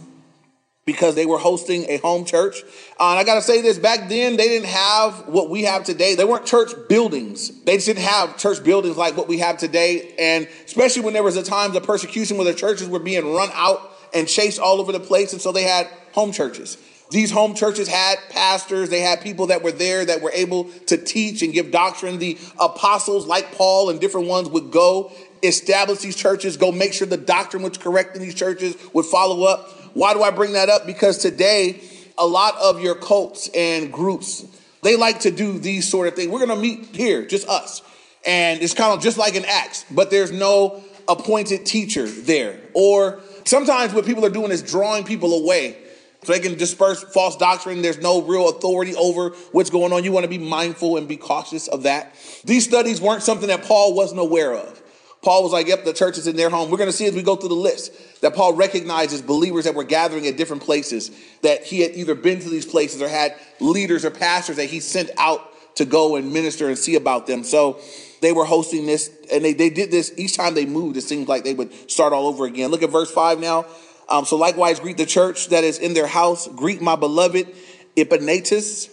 because 0.86 1.16
they 1.16 1.26
were 1.26 1.38
hosting 1.38 1.86
a 1.90 1.98
home 1.98 2.26
church. 2.26 2.64
Uh, 3.00 3.12
and 3.12 3.20
I 3.20 3.24
got 3.24 3.36
to 3.36 3.42
say 3.42 3.62
this 3.62 3.78
back 3.78 4.10
then, 4.10 4.36
they 4.36 4.48
didn't 4.48 4.68
have 4.68 5.28
what 5.28 5.50
we 5.50 5.64
have 5.64 5.84
today. 5.84 6.16
They 6.16 6.26
weren't 6.26 6.46
church 6.46 6.72
buildings. 6.90 7.64
They 7.64 7.78
didn't 7.78 8.04
have 8.04 8.38
church 8.38 8.64
buildings 8.64 8.98
like 8.98 9.16
what 9.16 9.28
we 9.28 9.40
have 9.40 9.58
today. 9.58 10.14
And 10.20 10.48
especially 10.66 11.04
when 11.04 11.14
there 11.14 11.24
was 11.24 11.38
a 11.38 11.44
time 11.44 11.76
of 11.76 11.84
persecution 11.84 12.38
where 12.38 12.46
the 12.46 12.54
churches 12.54 12.90
were 12.90 13.00
being 13.00 13.34
run 13.34 13.50
out 13.54 13.92
and 14.14 14.28
chased 14.28 14.60
all 14.60 14.82
over 14.82 14.92
the 14.92 15.00
place. 15.00 15.34
And 15.34 15.42
so 15.42 15.52
they 15.52 15.64
had 15.64 15.88
home 16.14 16.32
churches. 16.32 16.78
These 17.12 17.30
home 17.30 17.56
churches 17.56 17.90
had 17.90 18.20
pastors, 18.30 18.90
they 18.90 19.02
had 19.02 19.20
people 19.20 19.48
that 19.48 19.64
were 19.64 19.74
there 19.74 20.06
that 20.06 20.22
were 20.22 20.32
able 20.34 20.66
to 20.88 20.98
teach 20.98 21.42
and 21.42 21.52
give 21.52 21.70
doctrine. 21.70 22.20
The 22.20 22.38
apostles, 22.58 23.28
like 23.28 23.52
Paul 23.52 23.90
and 23.90 24.00
different 24.00 24.28
ones, 24.28 24.48
would 24.48 24.72
go 24.72 25.12
establish 25.44 26.00
these 26.00 26.16
churches, 26.16 26.56
go 26.56 26.72
make 26.72 26.94
sure 26.94 27.06
the 27.06 27.18
doctrine 27.18 27.64
was 27.64 27.78
correct 27.78 28.16
in 28.16 28.22
these 28.22 28.34
churches, 28.34 28.78
would 28.94 29.06
follow 29.06 29.44
up. 29.44 29.70
Why 29.94 30.14
do 30.14 30.24
I 30.24 30.32
bring 30.32 30.54
that 30.54 30.70
up? 30.70 30.86
Because 30.86 31.18
today, 31.18 31.82
a 32.18 32.26
lot 32.26 32.56
of 32.62 32.82
your 32.82 32.96
cults 32.96 33.50
and 33.54 33.92
groups, 33.92 34.46
they 34.82 34.96
like 34.96 35.20
to 35.22 35.32
do 35.32 35.60
these 35.60 35.90
sort 35.90 36.08
of 36.08 36.16
things. 36.16 36.30
We're 36.30 36.46
going 36.46 36.50
to 36.50 36.56
meet 36.56 36.96
here, 36.96 37.26
just 37.26 37.46
us. 37.50 37.82
And 38.26 38.62
it's 38.62 38.74
kind 38.74 38.94
of 38.94 39.02
just 39.02 39.18
like 39.18 39.36
an 39.36 39.44
Acts, 39.46 39.86
but 39.92 40.12
there's 40.12 40.32
no 40.32 40.82
appointed 41.10 41.66
teacher 41.66 42.08
there. 42.08 42.58
Or 42.74 43.20
sometimes 43.44 43.94
what 43.94 44.06
people 44.06 44.26
are 44.26 44.30
doing 44.30 44.52
is 44.52 44.62
drawing 44.62 45.04
people 45.04 45.34
away 45.34 45.76
so 46.24 46.34
they 46.34 46.40
can 46.40 46.58
disperse 46.58 47.04
false 47.04 47.36
doctrine. 47.36 47.82
There's 47.82 48.00
no 48.00 48.22
real 48.22 48.50
authority 48.50 48.96
over 48.96 49.30
what's 49.52 49.70
going 49.70 49.92
on. 49.92 50.04
You 50.04 50.12
want 50.12 50.24
to 50.24 50.30
be 50.30 50.38
mindful 50.38 50.98
and 50.98 51.08
be 51.08 51.18
cautious 51.18 51.68
of 51.68 51.84
that. 51.84 52.14
These 52.46 52.66
studies 52.66 53.02
weren't 53.02 53.24
something 53.24 53.48
that 53.48 53.64
Paul 53.64 53.96
wasn't 53.96 54.20
aware 54.20 54.54
of. 54.54 54.82
Paul 55.24 55.44
was 55.44 55.52
like, 55.52 55.68
yep, 55.68 55.84
the 55.84 55.94
church 55.94 56.18
is 56.18 56.28
in 56.28 56.36
their 56.36 56.50
home. 56.50 56.72
We're 56.72 56.78
going 56.78 56.90
to 56.90 56.96
see 56.96 57.06
as 57.06 57.14
we 57.14 57.22
go 57.22 57.36
through 57.36 57.50
the 57.50 57.56
list 57.56 58.22
that 58.22 58.36
Paul 58.36 58.54
recognizes 58.54 59.22
believers 59.22 59.66
that 59.66 59.76
were 59.76 59.84
gathering 59.84 60.26
at 60.28 60.36
different 60.36 60.64
places, 60.64 61.12
that 61.44 61.64
he 61.64 61.82
had 61.82 61.92
either 61.96 62.16
been 62.16 62.40
to 62.40 62.50
these 62.50 62.66
places 62.66 63.02
or 63.02 63.08
had 63.08 63.36
leaders 63.60 64.04
or 64.04 64.10
pastors 64.10 64.58
that 64.58 64.66
he 64.66 64.80
sent 64.80 65.12
out 65.18 65.48
to 65.76 65.86
go 65.86 66.16
and 66.16 66.34
minister 66.34 66.68
and 66.68 66.78
see 66.78 66.96
about 66.96 67.28
them. 67.28 67.44
So 67.44 67.80
they 68.22 68.32
were 68.32 68.46
hosting 68.46 68.86
this, 68.86 69.12
and 69.32 69.46
they, 69.46 69.54
they 69.54 69.70
did 69.70 69.92
this 69.92 70.12
each 70.18 70.36
time 70.36 70.54
they 70.54 70.66
moved. 70.66 70.98
It 70.98 71.02
seems 71.02 71.28
like 71.28 71.44
they 71.44 71.54
would 71.54 71.90
start 71.90 72.14
all 72.14 72.28
over 72.28 72.46
again. 72.46 72.72
Look 72.72 72.84
at 72.84 72.90
verse 72.90 73.12
5 73.12 73.40
now. 73.40 73.66
Um, 74.12 74.26
so 74.26 74.36
likewise, 74.36 74.80
greet 74.80 74.98
the 74.98 75.06
church 75.06 75.48
that 75.48 75.64
is 75.64 75.80
in 75.80 75.94
their 75.94 76.06
house. 76.06 76.48
Greet 76.50 76.82
my 76.82 76.98
beloved 76.98 77.48
Epaenetus, 77.96 78.90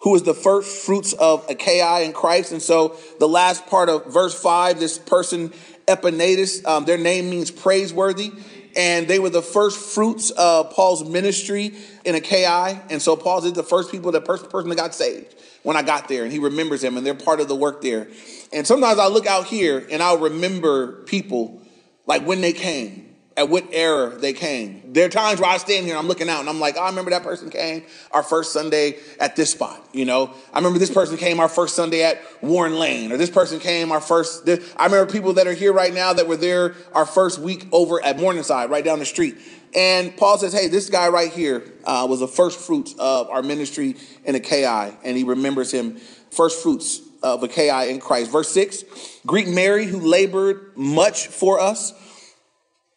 who 0.00 0.14
is 0.16 0.24
the 0.24 0.34
first 0.34 0.84
fruits 0.84 1.12
of 1.12 1.48
Achaia 1.48 2.02
in 2.02 2.12
Christ. 2.12 2.50
And 2.50 2.60
so 2.60 2.96
the 3.20 3.28
last 3.28 3.66
part 3.68 3.88
of 3.88 4.12
verse 4.12 4.34
five, 4.34 4.80
this 4.80 4.98
person 4.98 5.52
Epaenetus, 5.86 6.66
um, 6.66 6.84
their 6.84 6.98
name 6.98 7.30
means 7.30 7.50
praiseworthy. 7.50 8.32
And 8.76 9.08
they 9.08 9.18
were 9.18 9.30
the 9.30 9.42
first 9.42 9.78
fruits 9.78 10.30
of 10.32 10.70
Paul's 10.70 11.08
ministry 11.08 11.74
in 12.04 12.14
Achaia. 12.14 12.80
And 12.90 13.00
so 13.00 13.16
Paul 13.16 13.44
is 13.44 13.54
the 13.54 13.62
first 13.62 13.90
people, 13.90 14.12
the 14.12 14.20
first 14.20 14.50
person 14.50 14.68
that 14.70 14.76
got 14.76 14.94
saved 14.94 15.34
when 15.62 15.76
I 15.76 15.82
got 15.82 16.08
there. 16.08 16.22
And 16.22 16.30
he 16.32 16.38
remembers 16.38 16.82
them 16.82 16.96
and 16.96 17.06
they're 17.06 17.14
part 17.14 17.40
of 17.40 17.48
the 17.48 17.56
work 17.56 17.80
there. 17.80 18.08
And 18.52 18.66
sometimes 18.66 18.98
I 18.98 19.06
look 19.08 19.26
out 19.26 19.46
here 19.46 19.86
and 19.90 20.02
I'll 20.02 20.18
remember 20.18 21.02
people 21.04 21.62
like 22.06 22.24
when 22.24 22.40
they 22.40 22.52
came 22.52 23.07
at 23.38 23.48
what 23.48 23.68
era 23.70 24.18
they 24.18 24.32
came. 24.32 24.82
There 24.92 25.06
are 25.06 25.08
times 25.08 25.40
where 25.40 25.48
I 25.48 25.58
stand 25.58 25.86
here 25.86 25.94
and 25.94 26.00
I'm 26.00 26.08
looking 26.08 26.28
out 26.28 26.40
and 26.40 26.48
I'm 26.48 26.58
like, 26.58 26.74
oh, 26.76 26.82
I 26.82 26.88
remember 26.88 27.12
that 27.12 27.22
person 27.22 27.50
came 27.50 27.84
our 28.10 28.24
first 28.24 28.52
Sunday 28.52 28.96
at 29.20 29.36
this 29.36 29.52
spot. 29.52 29.80
You 29.92 30.04
know, 30.04 30.34
I 30.52 30.58
remember 30.58 30.80
this 30.80 30.90
person 30.90 31.16
came 31.16 31.38
our 31.38 31.48
first 31.48 31.76
Sunday 31.76 32.02
at 32.02 32.20
Warren 32.42 32.80
Lane, 32.80 33.12
or 33.12 33.16
this 33.16 33.30
person 33.30 33.60
came 33.60 33.92
our 33.92 34.00
first. 34.00 34.44
This, 34.44 34.74
I 34.76 34.86
remember 34.86 35.10
people 35.12 35.34
that 35.34 35.46
are 35.46 35.54
here 35.54 35.72
right 35.72 35.94
now 35.94 36.12
that 36.12 36.26
were 36.26 36.36
there 36.36 36.74
our 36.92 37.06
first 37.06 37.38
week 37.38 37.68
over 37.70 38.04
at 38.04 38.18
Morningside, 38.18 38.70
right 38.70 38.84
down 38.84 38.98
the 38.98 39.06
street. 39.06 39.36
And 39.72 40.16
Paul 40.16 40.38
says, 40.38 40.52
hey, 40.52 40.66
this 40.66 40.90
guy 40.90 41.08
right 41.08 41.30
here 41.30 41.62
uh, 41.84 42.08
was 42.10 42.18
the 42.18 42.28
first 42.28 42.58
fruits 42.58 42.96
of 42.98 43.30
our 43.30 43.42
ministry 43.42 43.94
in 44.24 44.34
Achaia, 44.34 44.96
and 45.04 45.16
he 45.16 45.22
remembers 45.22 45.72
him 45.72 45.98
first 46.32 46.60
fruits 46.60 47.02
of 47.22 47.44
Achaia 47.44 47.86
in 47.86 48.00
Christ. 48.00 48.32
Verse 48.32 48.48
6 48.50 48.82
Greet 49.26 49.46
Mary, 49.46 49.86
who 49.86 50.00
labored 50.00 50.76
much 50.76 51.28
for 51.28 51.60
us 51.60 51.92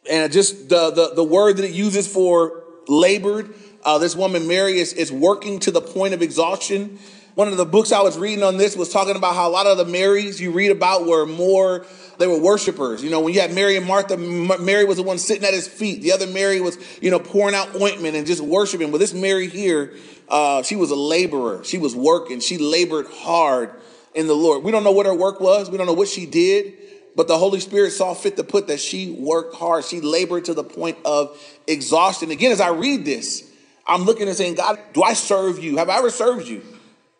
and 0.09 0.31
just 0.31 0.69
the, 0.69 0.91
the, 0.91 1.13
the 1.15 1.23
word 1.23 1.57
that 1.57 1.65
it 1.65 1.73
uses 1.73 2.07
for 2.07 2.63
labored. 2.87 3.53
Uh, 3.83 3.97
this 3.97 4.15
woman, 4.15 4.47
Mary, 4.47 4.79
is, 4.79 4.93
is 4.93 5.11
working 5.11 5.59
to 5.59 5.71
the 5.71 5.81
point 5.81 6.13
of 6.13 6.21
exhaustion. 6.21 6.99
One 7.35 7.47
of 7.47 7.57
the 7.57 7.65
books 7.65 7.91
I 7.91 8.01
was 8.01 8.17
reading 8.17 8.43
on 8.43 8.57
this 8.57 8.75
was 8.75 8.89
talking 8.89 9.15
about 9.15 9.35
how 9.35 9.49
a 9.49 9.51
lot 9.51 9.65
of 9.65 9.77
the 9.77 9.85
Marys 9.85 10.41
you 10.41 10.51
read 10.51 10.69
about 10.69 11.07
were 11.07 11.25
more, 11.25 11.85
they 12.17 12.27
were 12.27 12.37
worshipers. 12.37 13.03
You 13.03 13.09
know, 13.09 13.21
when 13.21 13.33
you 13.33 13.39
had 13.39 13.53
Mary 13.53 13.77
and 13.77 13.85
Martha, 13.85 14.17
Mary 14.17 14.85
was 14.85 14.97
the 14.97 15.03
one 15.03 15.17
sitting 15.17 15.45
at 15.45 15.53
his 15.53 15.67
feet. 15.67 16.01
The 16.01 16.11
other 16.11 16.27
Mary 16.27 16.59
was, 16.59 16.77
you 17.01 17.09
know, 17.09 17.19
pouring 17.19 17.55
out 17.55 17.79
ointment 17.79 18.15
and 18.15 18.27
just 18.27 18.41
worshiping. 18.41 18.91
But 18.91 18.97
this 18.97 19.13
Mary 19.13 19.47
here, 19.47 19.93
uh, 20.27 20.61
she 20.63 20.75
was 20.75 20.91
a 20.91 20.95
laborer. 20.95 21.63
She 21.63 21.77
was 21.77 21.95
working. 21.95 22.41
She 22.41 22.57
labored 22.57 23.07
hard 23.07 23.71
in 24.13 24.27
the 24.27 24.35
Lord. 24.35 24.63
We 24.63 24.71
don't 24.71 24.83
know 24.83 24.91
what 24.91 25.05
her 25.05 25.15
work 25.15 25.39
was. 25.39 25.71
We 25.71 25.77
don't 25.77 25.87
know 25.87 25.93
what 25.93 26.09
she 26.09 26.25
did. 26.25 26.73
But 27.15 27.28
the 27.28 27.38
Holy 27.38 27.60
Spirit 27.60 27.91
saw 27.91 28.13
fit 28.13 28.38
to 28.38 28.43
put 28.43 28.67
that 28.67 28.80
she 28.80 29.12
worked 29.12 29.56
hard. 29.56 29.84
She 29.84 30.00
labored 30.00 30.45
to 30.45 30.54
the 30.54 30.63
point 30.63 30.97
of 31.04 31.38
exhaustion. 31.67 32.32
Again, 32.32 32.52
as 32.52 32.62
I 32.62 32.69
read 32.69 33.04
this, 33.04 33.52
I'm 33.86 34.04
looking 34.04 34.28
and 34.28 34.38
saying, 34.38 34.56
God, 34.56 34.80
do 34.93 35.04
I 35.04 35.13
serve 35.13 35.60
you? 35.60 35.78
Have 35.78 35.89
I 35.89 35.97
ever 35.97 36.10
served 36.10 36.47
you 36.47 36.63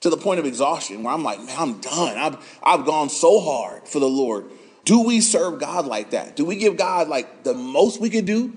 to 0.02 0.10
the 0.10 0.18
point 0.18 0.40
of 0.40 0.46
exhaustion 0.46 1.04
where 1.04 1.14
I'm 1.14 1.24
like, 1.24 1.40
man, 1.40 1.56
I'm 1.58 1.80
done. 1.80 2.18
I've, 2.18 2.60
I've 2.64 2.86
gone 2.86 3.10
so 3.10 3.40
hard 3.40 3.88
for 3.88 4.00
the 4.00 4.10
Lord. 4.10 4.46
Do 4.84 5.02
we 5.04 5.22
serve 5.22 5.60
God 5.60 5.86
like 5.86 6.12
that? 6.12 6.36
Do 6.36 6.44
we 6.46 6.56
give 6.56 6.76
God 6.76 7.08
like 7.08 7.44
the 7.44 7.54
most 7.54 8.02
we 8.02 8.10
could 8.10 8.26
do? 8.26 8.54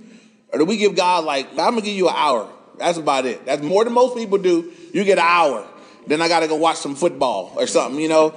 Or 0.53 0.59
do 0.59 0.65
we 0.65 0.77
give 0.77 0.97
God 0.97 1.25
like, 1.25 1.51
I'm 1.51 1.57
gonna 1.57 1.83
give 1.83 1.97
you 1.97 2.09
an 2.09 2.15
hour? 2.17 2.51
That's 2.79 2.99
about 2.99 3.27
it. 3.27 3.45
That's 3.45 3.63
more 3.63 3.85
than 3.85 3.93
most 3.93 4.17
people 4.17 4.39
do. 4.39 4.73
You 4.93 5.05
get 5.05 5.19
an 5.19 5.25
hour. 5.27 5.67
Then 6.07 6.23
I 6.23 6.29
gotta 6.29 6.49
go 6.49 6.57
watch 6.57 6.77
some 6.77 6.95
football 6.95 7.53
or 7.57 7.67
something, 7.67 8.01
you 8.01 8.09
know? 8.09 8.35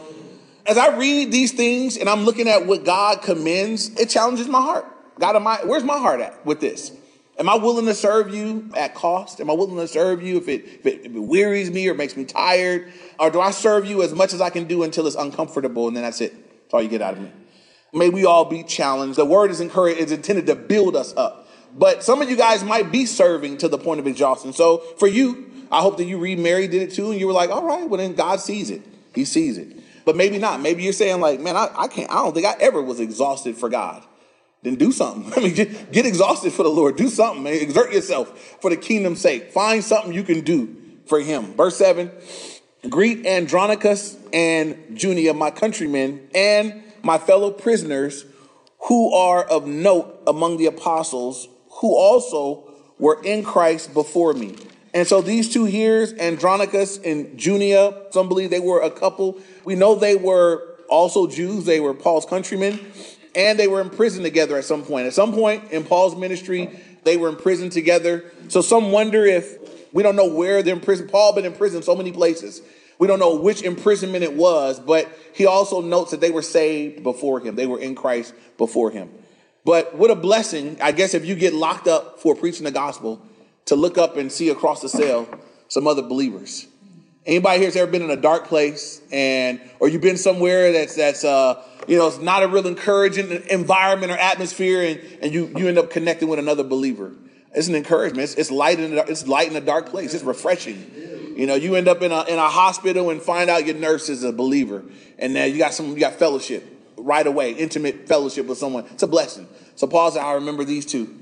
As 0.67 0.77
I 0.77 0.95
read 0.97 1.31
these 1.31 1.53
things 1.53 1.97
and 1.97 2.09
I'm 2.09 2.25
looking 2.25 2.47
at 2.47 2.67
what 2.67 2.83
God 2.83 3.21
commends, 3.21 3.89
it 3.99 4.09
challenges 4.09 4.47
my 4.47 4.61
heart. 4.61 4.85
God, 5.17 5.35
am 5.35 5.47
I, 5.47 5.61
where's 5.63 5.83
my 5.83 5.97
heart 5.97 6.19
at 6.19 6.45
with 6.45 6.59
this? 6.59 6.91
Am 7.39 7.47
I 7.49 7.55
willing 7.55 7.85
to 7.85 7.93
serve 7.93 8.33
you 8.33 8.69
at 8.75 8.93
cost? 8.93 9.39
Am 9.39 9.49
I 9.49 9.53
willing 9.53 9.77
to 9.77 9.87
serve 9.87 10.21
you 10.21 10.37
if 10.37 10.47
it, 10.47 10.65
if 10.65 10.85
it, 10.85 11.05
if 11.05 11.15
it 11.15 11.19
wearies 11.19 11.71
me 11.71 11.87
or 11.87 11.93
makes 11.93 12.17
me 12.17 12.25
tired? 12.25 12.91
Or 13.19 13.29
do 13.29 13.39
I 13.39 13.51
serve 13.51 13.85
you 13.85 14.03
as 14.03 14.13
much 14.13 14.33
as 14.33 14.41
I 14.41 14.49
can 14.49 14.65
do 14.65 14.83
until 14.83 15.07
it's 15.07 15.15
uncomfortable 15.15 15.87
and 15.87 15.95
then 15.95 16.03
that's 16.03 16.19
it? 16.19 16.33
That's 16.33 16.73
all 16.73 16.81
you 16.81 16.89
get 16.89 17.01
out 17.01 17.13
of 17.13 17.21
me. 17.21 17.31
May 17.93 18.09
we 18.09 18.25
all 18.25 18.45
be 18.45 18.63
challenged. 18.63 19.17
The 19.17 19.25
word 19.25 19.51
is 19.51 19.61
encouraged, 19.61 19.99
is 19.99 20.11
intended 20.11 20.47
to 20.47 20.55
build 20.55 20.95
us 20.95 21.15
up. 21.15 21.47
But 21.73 22.03
some 22.03 22.21
of 22.21 22.29
you 22.29 22.35
guys 22.35 22.63
might 22.63 22.91
be 22.91 23.05
serving 23.05 23.59
to 23.59 23.67
the 23.67 23.77
point 23.77 23.99
of 23.99 24.07
exhaustion. 24.07 24.51
So 24.51 24.79
for 24.97 25.07
you, 25.07 25.49
I 25.71 25.81
hope 25.81 25.97
that 25.97 26.05
you 26.05 26.17
read 26.17 26.39
Mary 26.39 26.67
did 26.67 26.81
it 26.81 26.93
too, 26.93 27.11
and 27.11 27.19
you 27.19 27.27
were 27.27 27.33
like, 27.33 27.49
all 27.49 27.63
right, 27.63 27.87
well 27.87 27.99
then 27.99 28.15
God 28.15 28.39
sees 28.39 28.69
it. 28.69 28.81
He 29.13 29.25
sees 29.25 29.57
it 29.57 29.77
but 30.07 30.15
maybe 30.15 30.37
not. 30.39 30.61
Maybe 30.61 30.83
you're 30.83 30.93
saying 30.93 31.19
like, 31.19 31.41
man, 31.41 31.57
I, 31.57 31.69
I 31.77 31.87
can't. 31.89 32.09
I 32.09 32.15
don't 32.23 32.33
think 32.33 32.45
I 32.45 32.55
ever 32.61 32.81
was 32.81 33.01
exhausted 33.01 33.57
for 33.57 33.67
God. 33.67 34.01
Then 34.63 34.75
do 34.75 34.93
something. 34.93 35.33
I 35.37 35.45
mean, 35.45 35.53
get, 35.53 35.91
get 35.91 36.05
exhausted 36.05 36.53
for 36.53 36.63
the 36.63 36.69
Lord. 36.69 36.95
Do 36.95 37.09
something. 37.09 37.43
Man. 37.43 37.53
Exert 37.55 37.91
yourself 37.91 38.57
for 38.61 38.69
the 38.69 38.77
kingdom's 38.77 39.19
sake. 39.19 39.51
Find 39.51 39.83
something 39.83 40.13
you 40.13 40.23
can 40.23 40.41
do 40.41 40.73
for 41.07 41.19
Him. 41.19 41.53
Verse 41.55 41.75
seven. 41.75 42.09
Greet 42.89 43.25
Andronicus 43.25 44.17
and 44.31 44.97
Junia, 44.97 45.33
my 45.33 45.51
countrymen, 45.51 46.29
and 46.33 46.83
my 47.03 47.17
fellow 47.17 47.51
prisoners 47.51 48.23
who 48.87 49.13
are 49.13 49.43
of 49.43 49.67
note 49.67 50.21
among 50.25 50.55
the 50.55 50.67
apostles, 50.67 51.49
who 51.81 51.97
also 51.97 52.71
were 52.97 53.21
in 53.25 53.43
Christ 53.43 53.93
before 53.93 54.33
me. 54.33 54.55
And 54.97 55.07
so 55.07 55.21
these 55.21 55.53
two 55.53 55.65
here, 55.65 56.07
Andronicus 56.19 56.97
and 56.97 57.39
Junia, 57.39 57.93
some 58.09 58.27
believe 58.27 58.49
they 58.49 58.59
were 58.59 58.81
a 58.81 58.89
couple. 58.89 59.39
We 59.63 59.75
know 59.75 59.93
they 59.93 60.15
were 60.15 60.75
also 60.89 61.27
Jews, 61.27 61.65
they 61.65 61.79
were 61.79 61.93
Paul's 61.93 62.25
countrymen, 62.25 62.79
and 63.35 63.59
they 63.59 63.67
were 63.67 63.79
in 63.79 63.91
prison 63.91 64.23
together 64.23 64.57
at 64.57 64.63
some 64.63 64.83
point. 64.83 65.05
At 65.05 65.13
some 65.13 65.33
point 65.33 65.71
in 65.71 65.83
Paul's 65.83 66.15
ministry, 66.15 66.79
they 67.03 67.15
were 67.15 67.29
in 67.29 67.35
prison 67.35 67.69
together. 67.69 68.25
So 68.47 68.61
some 68.61 68.91
wonder 68.91 69.23
if 69.23 69.93
we 69.93 70.01
don't 70.01 70.15
know 70.15 70.33
where 70.33 70.63
they're 70.63 70.73
in 70.73 70.81
prison. 70.81 71.07
Paul 71.07 71.35
been 71.35 71.45
in 71.45 71.53
prison 71.53 71.83
so 71.83 71.95
many 71.95 72.11
places. 72.11 72.63
We 72.97 73.05
don't 73.05 73.19
know 73.19 73.35
which 73.35 73.61
imprisonment 73.61 74.23
it 74.23 74.33
was, 74.33 74.79
but 74.79 75.15
he 75.35 75.45
also 75.45 75.79
notes 75.79 76.09
that 76.09 76.21
they 76.21 76.31
were 76.31 76.41
saved 76.41 77.03
before 77.03 77.39
him. 77.39 77.55
They 77.55 77.67
were 77.67 77.79
in 77.79 77.93
Christ 77.93 78.33
before 78.57 78.89
him. 78.89 79.11
But 79.63 79.95
what 79.95 80.09
a 80.09 80.15
blessing, 80.15 80.81
I 80.81 80.91
guess, 80.91 81.13
if 81.13 81.23
you 81.23 81.35
get 81.35 81.53
locked 81.53 81.87
up 81.87 82.19
for 82.19 82.33
preaching 82.33 82.63
the 82.63 82.71
gospel, 82.71 83.21
to 83.67 83.75
look 83.75 83.97
up 83.97 84.17
and 84.17 84.31
see 84.31 84.49
across 84.49 84.81
the 84.81 84.89
cell 84.89 85.27
some 85.67 85.87
other 85.87 86.01
believers. 86.01 86.67
Anybody 87.25 87.59
here's 87.59 87.75
ever 87.75 87.91
been 87.91 88.01
in 88.01 88.09
a 88.09 88.15
dark 88.15 88.47
place 88.47 89.01
and 89.11 89.59
or 89.79 89.89
you've 89.89 90.01
been 90.01 90.17
somewhere 90.17 90.71
that's 90.71 90.95
that's 90.95 91.25
uh 91.25 91.61
you 91.85 91.97
know 91.97 92.07
it's 92.07 92.19
not 92.19 92.41
a 92.41 92.47
real 92.47 92.65
encouraging 92.67 93.43
environment 93.49 94.13
or 94.13 94.17
atmosphere 94.17 94.81
and, 94.81 95.01
and 95.21 95.33
you 95.33 95.51
you 95.57 95.67
end 95.67 95.77
up 95.77 95.89
connecting 95.91 96.29
with 96.29 96.39
another 96.39 96.63
believer. 96.63 97.11
It's 97.53 97.67
an 97.67 97.75
encouragement. 97.75 98.23
It's, 98.23 98.35
it's 98.35 98.51
light 98.51 98.79
in 98.79 98.95
the, 98.95 99.03
it's 99.05 99.27
light 99.27 99.49
in 99.49 99.55
a 99.55 99.61
dark 99.61 99.87
place. 99.87 100.13
It's 100.13 100.23
refreshing. 100.23 101.33
You 101.35 101.45
know, 101.45 101.55
you 101.55 101.75
end 101.75 101.87
up 101.87 102.01
in 102.01 102.11
a 102.11 102.23
in 102.23 102.39
a 102.39 102.47
hospital 102.47 103.09
and 103.09 103.21
find 103.21 103.49
out 103.49 103.65
your 103.65 103.75
nurse 103.75 104.07
is 104.07 104.23
a 104.23 104.31
believer, 104.31 104.83
and 105.19 105.33
now 105.33 105.43
you 105.43 105.57
got 105.57 105.73
some 105.73 105.89
you 105.89 105.99
got 105.99 106.13
fellowship 106.13 106.65
right 106.95 107.27
away, 107.27 107.51
intimate 107.51 108.07
fellowship 108.07 108.45
with 108.47 108.57
someone. 108.57 108.85
It's 108.91 109.03
a 109.03 109.07
blessing. 109.07 109.47
So 109.75 109.85
Paul 109.85 110.11
said, 110.11 110.23
I 110.23 110.33
remember 110.33 110.63
these 110.63 110.85
two, 110.85 111.13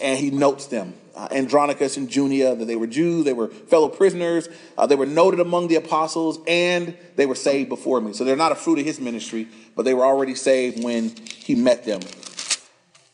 and 0.00 0.18
he 0.18 0.30
notes 0.30 0.66
them 0.66 0.94
uh, 1.14 1.28
Andronicus 1.30 1.96
and 1.96 2.14
Junia, 2.14 2.54
that 2.56 2.64
they 2.64 2.76
were 2.76 2.86
Jews, 2.86 3.24
they 3.24 3.32
were 3.32 3.48
fellow 3.48 3.88
prisoners, 3.88 4.48
uh, 4.76 4.86
they 4.86 4.96
were 4.96 5.06
noted 5.06 5.40
among 5.40 5.68
the 5.68 5.76
apostles, 5.76 6.38
and 6.46 6.96
they 7.16 7.26
were 7.26 7.34
saved 7.34 7.68
before 7.68 8.00
me. 8.00 8.12
So 8.12 8.24
they're 8.24 8.36
not 8.36 8.52
a 8.52 8.56
fruit 8.56 8.78
of 8.78 8.84
his 8.84 9.00
ministry, 9.00 9.48
but 9.76 9.84
they 9.84 9.94
were 9.94 10.04
already 10.04 10.34
saved 10.34 10.82
when 10.82 11.14
he 11.26 11.54
met 11.54 11.84
them. 11.84 12.00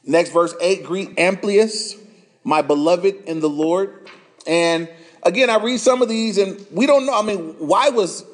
Next 0.05 0.31
verse 0.31 0.55
8 0.61 0.85
greet 0.85 1.17
Amplias, 1.17 1.97
my 2.43 2.63
beloved 2.63 3.25
in 3.27 3.41
the 3.41 3.51
Lord. 3.51 4.09
And 4.47 4.89
again, 5.23 5.51
I 5.51 5.57
read 5.57 5.79
some 5.79 6.03
of 6.03 6.09
these, 6.09 6.39
and 6.39 6.65
we 6.73 6.87
don't 6.87 7.07
know. 7.07 7.19
I 7.19 7.23
mean, 7.23 7.55
why 7.59 7.91
was 7.91 8.25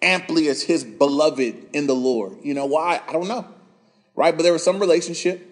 Amplias 0.00 0.62
his 0.62 0.84
beloved 0.84 1.70
in 1.72 1.86
the 1.86 1.94
Lord? 1.94 2.36
You 2.42 2.54
know, 2.54 2.66
why? 2.66 3.00
I 3.06 3.12
don't 3.12 3.28
know. 3.28 3.46
Right? 4.14 4.34
But 4.36 4.44
there 4.44 4.52
was 4.52 4.64
some 4.64 4.78
relationship. 4.78 5.45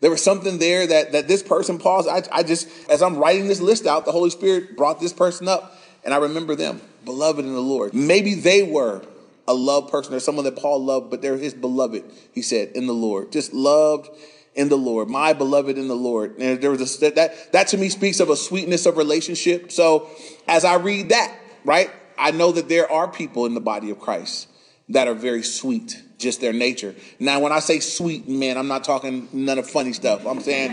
There 0.00 0.10
was 0.10 0.22
something 0.22 0.58
there 0.58 0.86
that, 0.86 1.12
that 1.12 1.26
this 1.28 1.42
person 1.42 1.78
paused. 1.78 2.08
I, 2.08 2.22
I 2.32 2.42
just, 2.42 2.68
as 2.88 3.02
I'm 3.02 3.16
writing 3.16 3.48
this 3.48 3.60
list 3.60 3.86
out, 3.86 4.04
the 4.04 4.12
Holy 4.12 4.30
Spirit 4.30 4.76
brought 4.76 5.00
this 5.00 5.12
person 5.12 5.48
up, 5.48 5.76
and 6.04 6.14
I 6.14 6.18
remember 6.18 6.54
them, 6.54 6.80
beloved 7.04 7.44
in 7.44 7.52
the 7.52 7.60
Lord. 7.60 7.94
Maybe 7.94 8.34
they 8.34 8.62
were 8.62 9.02
a 9.48 9.54
loved 9.54 9.90
person 9.90 10.14
or 10.14 10.20
someone 10.20 10.44
that 10.44 10.56
Paul 10.56 10.84
loved, 10.84 11.10
but 11.10 11.22
they're 11.22 11.36
his 11.36 11.54
beloved, 11.54 12.04
he 12.32 12.42
said, 12.42 12.72
in 12.74 12.86
the 12.86 12.94
Lord. 12.94 13.32
Just 13.32 13.52
loved 13.52 14.08
in 14.54 14.68
the 14.68 14.76
Lord, 14.76 15.08
my 15.08 15.32
beloved 15.32 15.78
in 15.78 15.88
the 15.88 15.96
Lord. 15.96 16.38
And 16.38 16.60
there 16.60 16.70
was 16.70 17.02
a, 17.02 17.10
that, 17.10 17.52
that 17.52 17.68
to 17.68 17.78
me 17.78 17.88
speaks 17.88 18.20
of 18.20 18.28
a 18.28 18.36
sweetness 18.36 18.86
of 18.86 18.96
relationship. 18.96 19.72
So 19.72 20.10
as 20.46 20.64
I 20.64 20.76
read 20.76 21.08
that, 21.08 21.34
right, 21.64 21.90
I 22.18 22.32
know 22.32 22.52
that 22.52 22.68
there 22.68 22.90
are 22.90 23.08
people 23.08 23.46
in 23.46 23.54
the 23.54 23.60
body 23.60 23.90
of 23.90 23.98
Christ 23.98 24.48
that 24.88 25.08
are 25.08 25.14
very 25.14 25.42
sweet 25.42 26.02
just 26.18 26.40
their 26.40 26.52
nature. 26.52 26.94
Now, 27.20 27.38
when 27.38 27.52
I 27.52 27.60
say 27.60 27.78
sweet, 27.78 28.28
man, 28.28 28.58
I'm 28.58 28.66
not 28.66 28.82
talking 28.82 29.28
none 29.32 29.56
of 29.58 29.70
funny 29.70 29.92
stuff. 29.92 30.26
I'm 30.26 30.40
saying, 30.40 30.72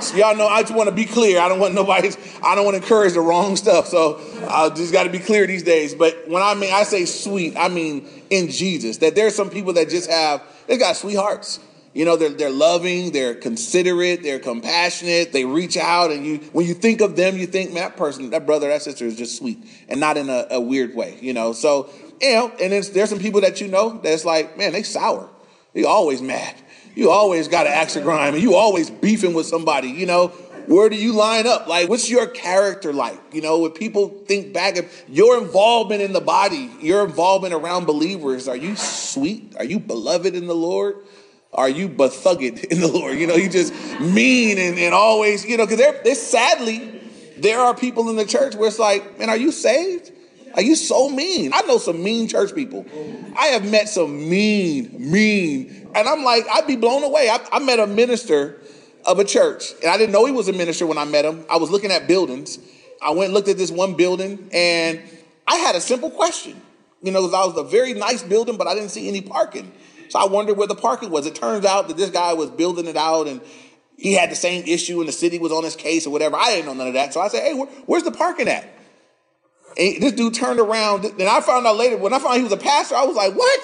so 0.00 0.16
y'all 0.16 0.34
know, 0.34 0.46
I 0.46 0.62
just 0.62 0.74
want 0.74 0.88
to 0.88 0.94
be 0.94 1.04
clear. 1.04 1.40
I 1.40 1.48
don't 1.48 1.60
want 1.60 1.74
nobody's, 1.74 2.16
I 2.42 2.54
don't 2.54 2.64
want 2.64 2.76
to 2.76 2.82
encourage 2.82 3.12
the 3.12 3.20
wrong 3.20 3.56
stuff. 3.56 3.86
So 3.86 4.18
I 4.48 4.70
just 4.70 4.92
got 4.92 5.04
to 5.04 5.10
be 5.10 5.18
clear 5.18 5.46
these 5.46 5.62
days. 5.62 5.94
But 5.94 6.24
when 6.26 6.42
I 6.42 6.54
mean, 6.54 6.72
I 6.72 6.84
say 6.84 7.04
sweet, 7.04 7.54
I 7.56 7.68
mean 7.68 8.08
in 8.30 8.48
Jesus, 8.48 8.96
that 8.98 9.14
there's 9.14 9.34
some 9.34 9.50
people 9.50 9.74
that 9.74 9.90
just 9.90 10.10
have, 10.10 10.42
they 10.66 10.78
got 10.78 10.96
sweethearts. 10.96 11.60
You 11.92 12.04
know, 12.04 12.16
they're, 12.16 12.28
they're 12.28 12.50
loving, 12.50 13.12
they're 13.12 13.34
considerate, 13.34 14.22
they're 14.22 14.38
compassionate, 14.38 15.32
they 15.32 15.46
reach 15.46 15.78
out, 15.78 16.10
and 16.10 16.26
you 16.26 16.36
when 16.52 16.66
you 16.66 16.74
think 16.74 17.00
of 17.00 17.16
them, 17.16 17.38
you 17.38 17.46
think, 17.46 17.72
man, 17.72 17.84
that 17.84 17.96
person, 17.96 18.28
that 18.30 18.44
brother, 18.44 18.68
that 18.68 18.82
sister 18.82 19.06
is 19.06 19.16
just 19.16 19.38
sweet 19.38 19.56
and 19.88 19.98
not 19.98 20.18
in 20.18 20.28
a, 20.28 20.46
a 20.50 20.60
weird 20.60 20.94
way, 20.94 21.16
you 21.22 21.32
know. 21.32 21.54
So 21.54 21.88
you 22.20 22.32
know, 22.32 22.52
and 22.60 22.72
there's 22.72 23.10
some 23.10 23.18
people 23.18 23.40
that 23.42 23.60
you 23.60 23.68
know 23.68 23.98
that's 24.02 24.24
like, 24.24 24.56
man, 24.56 24.72
they 24.72 24.82
sour. 24.82 25.28
You 25.74 25.86
always 25.86 26.22
mad. 26.22 26.54
You 26.94 27.10
always 27.10 27.48
got 27.48 27.66
an 27.66 27.72
axe 27.72 27.92
to 27.92 28.00
grind, 28.00 28.34
and 28.34 28.42
you 28.42 28.54
always 28.54 28.90
beefing 28.90 29.34
with 29.34 29.46
somebody. 29.46 29.88
You 29.88 30.06
know, 30.06 30.28
where 30.66 30.88
do 30.88 30.96
you 30.96 31.12
line 31.12 31.46
up? 31.46 31.66
Like, 31.66 31.88
what's 31.88 32.10
your 32.10 32.26
character 32.26 32.92
like? 32.92 33.20
You 33.32 33.42
know, 33.42 33.58
when 33.58 33.72
people 33.72 34.08
think 34.26 34.52
back 34.52 34.78
of 34.78 35.04
your 35.08 35.38
involvement 35.38 36.02
in 36.02 36.12
the 36.12 36.20
body, 36.20 36.70
your 36.80 37.04
involvement 37.04 37.54
around 37.54 37.84
believers, 37.84 38.48
are 38.48 38.56
you 38.56 38.76
sweet? 38.76 39.54
Are 39.58 39.64
you 39.64 39.78
beloved 39.78 40.34
in 40.34 40.46
the 40.46 40.54
Lord? 40.54 40.96
Are 41.52 41.68
you 41.68 41.88
bethugged 41.88 42.64
in 42.70 42.80
the 42.80 42.88
Lord? 42.88 43.18
You 43.18 43.26
know, 43.26 43.36
you 43.36 43.48
just 43.48 43.72
mean 44.00 44.58
and, 44.58 44.78
and 44.78 44.94
always, 44.94 45.44
you 45.44 45.56
know, 45.56 45.66
because 45.66 45.78
there, 45.78 46.14
sadly, 46.14 47.00
there 47.36 47.60
are 47.60 47.74
people 47.74 48.08
in 48.10 48.16
the 48.16 48.26
church 48.26 48.54
where 48.54 48.68
it's 48.68 48.78
like, 48.78 49.18
man, 49.18 49.28
are 49.28 49.36
you 49.36 49.52
saved? 49.52 50.12
Are 50.56 50.62
you 50.62 50.74
so 50.74 51.08
mean? 51.10 51.52
I 51.52 51.60
know 51.62 51.78
some 51.78 52.02
mean 52.02 52.28
church 52.28 52.54
people. 52.54 52.86
I 53.38 53.46
have 53.48 53.70
met 53.70 53.88
some 53.88 54.28
mean, 54.28 55.10
mean, 55.10 55.88
and 55.94 56.08
I'm 56.08 56.24
like, 56.24 56.44
I'd 56.50 56.66
be 56.66 56.76
blown 56.76 57.04
away. 57.04 57.28
I, 57.28 57.38
I 57.52 57.58
met 57.58 57.78
a 57.78 57.86
minister 57.86 58.60
of 59.04 59.18
a 59.18 59.24
church, 59.24 59.72
and 59.82 59.90
I 59.90 59.98
didn't 59.98 60.12
know 60.12 60.24
he 60.24 60.32
was 60.32 60.48
a 60.48 60.54
minister 60.54 60.86
when 60.86 60.98
I 60.98 61.04
met 61.04 61.24
him. 61.24 61.44
I 61.50 61.58
was 61.58 61.70
looking 61.70 61.90
at 61.92 62.08
buildings. 62.08 62.58
I 63.02 63.10
went 63.10 63.26
and 63.26 63.34
looked 63.34 63.48
at 63.48 63.58
this 63.58 63.70
one 63.70 63.94
building, 63.94 64.48
and 64.52 65.02
I 65.46 65.56
had 65.56 65.76
a 65.76 65.80
simple 65.80 66.10
question. 66.10 66.60
You 67.02 67.12
know, 67.12 67.20
because 67.20 67.34
I 67.34 67.44
was 67.44 67.56
a 67.58 67.62
very 67.62 67.92
nice 67.92 68.22
building, 68.22 68.56
but 68.56 68.66
I 68.66 68.74
didn't 68.74 68.88
see 68.88 69.06
any 69.08 69.20
parking. 69.20 69.70
So 70.08 70.18
I 70.18 70.24
wondered 70.26 70.56
where 70.56 70.66
the 70.66 70.74
parking 70.74 71.10
was. 71.10 71.26
It 71.26 71.34
turns 71.34 71.64
out 71.64 71.88
that 71.88 71.96
this 71.96 72.10
guy 72.10 72.32
was 72.32 72.50
building 72.50 72.86
it 72.86 72.96
out 72.96 73.28
and 73.28 73.40
he 73.96 74.12
had 74.12 74.30
the 74.30 74.36
same 74.36 74.64
issue 74.66 75.00
and 75.00 75.08
the 75.08 75.12
city 75.12 75.38
was 75.38 75.52
on 75.52 75.64
his 75.64 75.76
case 75.76 76.06
or 76.06 76.10
whatever. 76.10 76.36
I 76.36 76.50
didn't 76.50 76.66
know 76.66 76.74
none 76.74 76.88
of 76.88 76.94
that. 76.94 77.12
So 77.12 77.20
I 77.20 77.28
said, 77.28 77.42
hey, 77.42 77.54
where, 77.54 77.66
where's 77.86 78.02
the 78.02 78.12
parking 78.12 78.48
at? 78.48 78.68
And 79.78 80.02
this 80.02 80.12
dude 80.12 80.34
turned 80.34 80.60
around. 80.60 81.04
And 81.04 81.22
I 81.22 81.40
found 81.40 81.66
out 81.66 81.76
later, 81.76 81.96
when 81.96 82.12
I 82.12 82.18
found 82.18 82.32
out 82.32 82.36
he 82.38 82.42
was 82.42 82.52
a 82.52 82.56
pastor, 82.56 82.96
I 82.96 83.04
was 83.04 83.16
like, 83.16 83.34
what? 83.34 83.60